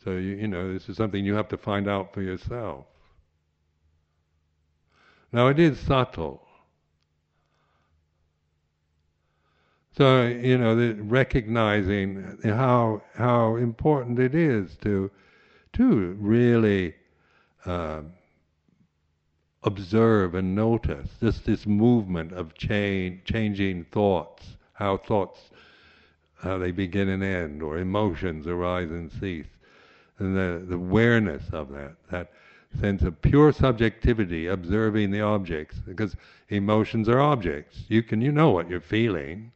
[0.02, 2.86] So you, you know, this is something you have to find out for yourself.
[5.30, 6.47] Now it is subtle.
[9.98, 15.10] So you know, the, recognizing how how important it is to
[15.72, 16.94] to really
[17.66, 18.02] uh,
[19.64, 25.50] observe and notice just this movement of change, changing thoughts, how thoughts,
[26.36, 29.50] how they begin and end, or emotions arise and cease,
[30.20, 32.30] and the, the awareness of that, that
[32.80, 36.14] sense of pure subjectivity, observing the objects, because
[36.50, 37.82] emotions are objects.
[37.88, 39.50] You can, you know what you're feeling.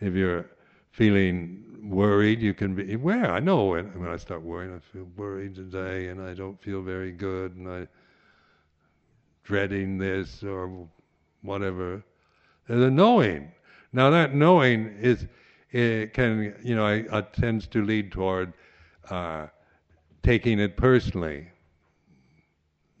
[0.00, 0.46] If you're
[0.92, 3.30] feeling worried, you can be aware.
[3.30, 6.82] I know when, when I start worrying, I feel worried today, and I don't feel
[6.82, 7.88] very good, and I'm
[9.44, 10.88] dreading this or
[11.42, 12.02] whatever.
[12.66, 13.50] There's a knowing.
[13.92, 15.26] Now that knowing is
[15.70, 18.52] it can you know I, I tends to lead toward
[19.10, 19.46] uh,
[20.22, 21.48] taking it personally.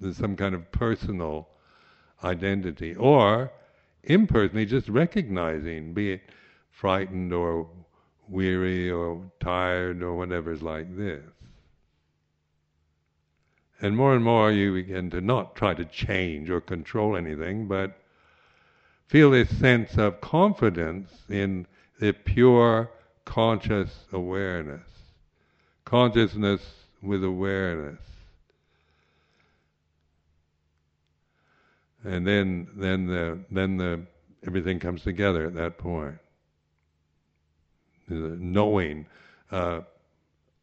[0.00, 1.48] There's some kind of personal
[2.24, 3.52] identity, or
[4.04, 6.22] impersonally, just recognizing, be it
[6.78, 7.66] frightened or
[8.28, 11.24] weary or tired or whatever is like this.
[13.80, 17.98] And more and more you begin to not try to change or control anything, but
[19.08, 21.66] feel this sense of confidence in
[21.98, 22.90] the pure
[23.24, 24.88] conscious awareness.
[25.84, 26.62] Consciousness
[27.02, 28.00] with awareness.
[32.04, 34.02] And then then the then the
[34.46, 36.18] everything comes together at that point.
[38.08, 39.06] The knowing,
[39.50, 39.80] uh,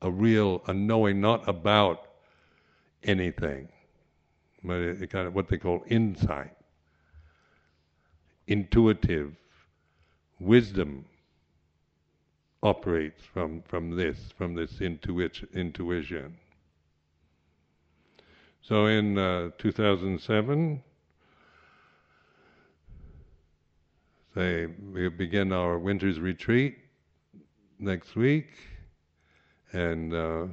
[0.01, 2.07] a real a knowing not about
[3.03, 3.69] anything,
[4.63, 6.55] but it, it kind of what they call insight,
[8.47, 9.35] intuitive
[10.39, 11.05] wisdom
[12.63, 16.35] operates from, from this, from this intuit, intuition.
[18.61, 20.83] So in uh, 2007,
[24.33, 26.79] say we begin our winter's retreat
[27.86, 28.47] next week,
[29.71, 30.47] and uh,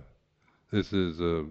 [0.70, 1.46] this is a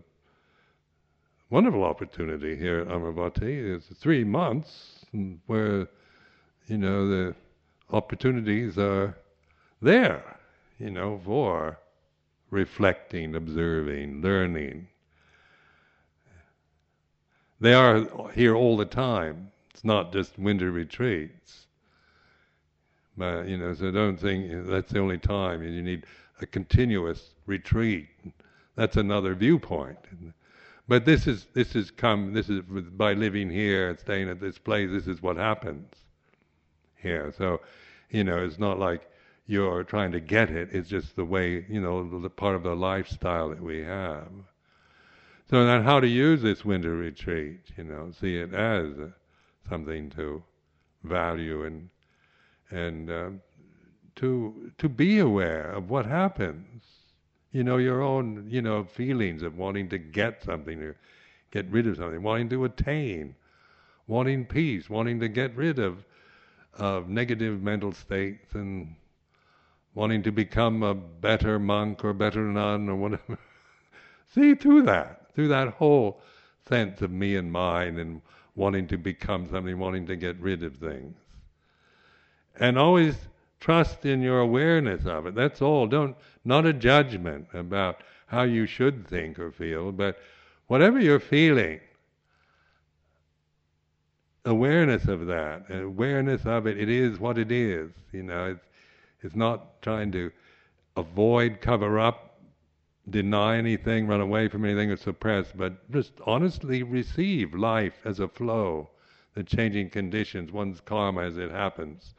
[1.49, 3.75] wonderful opportunity here at Amaravati.
[3.75, 5.03] It's three months
[5.47, 5.87] where,
[6.67, 7.35] you know, the
[7.91, 9.17] opportunities are
[9.81, 10.37] there,
[10.77, 11.79] you know, for
[12.51, 14.87] reflecting, observing, learning.
[17.59, 19.51] They are here all the time.
[19.73, 21.65] It's not just winter retreats.
[23.17, 25.63] But, you know, so don't think that's the only time.
[25.63, 26.05] You need
[26.41, 28.07] a continuous retreat.
[28.75, 29.99] That's another viewpoint.
[30.87, 34.57] But this is this is come this is by living here and staying at this
[34.57, 34.89] place.
[34.91, 35.93] This is what happens
[36.95, 37.33] here.
[37.37, 37.61] So,
[38.09, 39.09] you know, it's not like
[39.45, 40.69] you're trying to get it.
[40.71, 44.31] It's just the way you know the part of the lifestyle that we have.
[45.49, 47.59] So then, how to use this winter retreat?
[47.77, 48.93] You know, see it as
[49.69, 50.43] something to
[51.03, 51.89] value and
[52.71, 53.29] and uh,
[54.15, 56.83] to to be aware of what happens
[57.51, 60.95] you know, your own, you know, feelings of wanting to get something, or
[61.51, 63.35] get rid of something, wanting to attain,
[64.07, 66.05] wanting peace, wanting to get rid of
[66.75, 68.95] of negative mental states, and
[69.93, 73.37] wanting to become a better monk or better nun or whatever.
[74.33, 76.21] See through that, through that whole
[76.69, 78.21] sense of me and mine, and
[78.55, 81.17] wanting to become something, wanting to get rid of things,
[82.59, 83.15] and always
[83.59, 85.35] trust in your awareness of it.
[85.35, 85.87] That's all.
[85.87, 90.17] Don't not a judgment about how you should think or feel, but
[90.67, 91.79] whatever you're feeling,
[94.45, 96.79] awareness of that, awareness of it.
[96.79, 97.91] It is what it is.
[98.11, 98.65] You know, it's
[99.21, 100.31] it's not trying to
[100.97, 102.39] avoid, cover up,
[103.09, 108.27] deny anything, run away from anything, or suppress, but just honestly receive life as a
[108.27, 108.89] flow,
[109.35, 112.15] the changing conditions, one's karma as it happens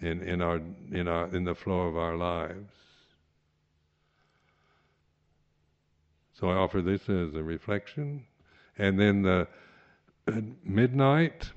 [0.00, 0.60] in, in our
[0.92, 2.72] in our in the flow of our lives.
[6.32, 8.24] So I offer this as a reflection,
[8.78, 9.46] and then the,
[10.26, 11.50] at midnight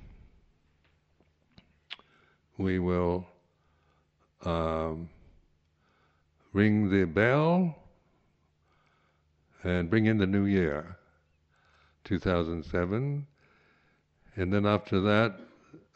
[2.58, 3.26] we will
[4.44, 5.10] um,
[6.52, 7.76] ring the bell
[9.64, 10.98] and bring in the new year,
[12.04, 13.26] 2007,
[14.36, 15.40] and then after that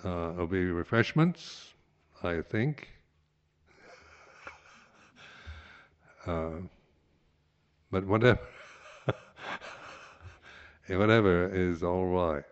[0.05, 1.73] uh, there'll be refreshments
[2.23, 2.89] I think.
[6.25, 6.59] Uh,
[7.91, 8.39] but whatever,
[10.87, 12.43] whatever is all right.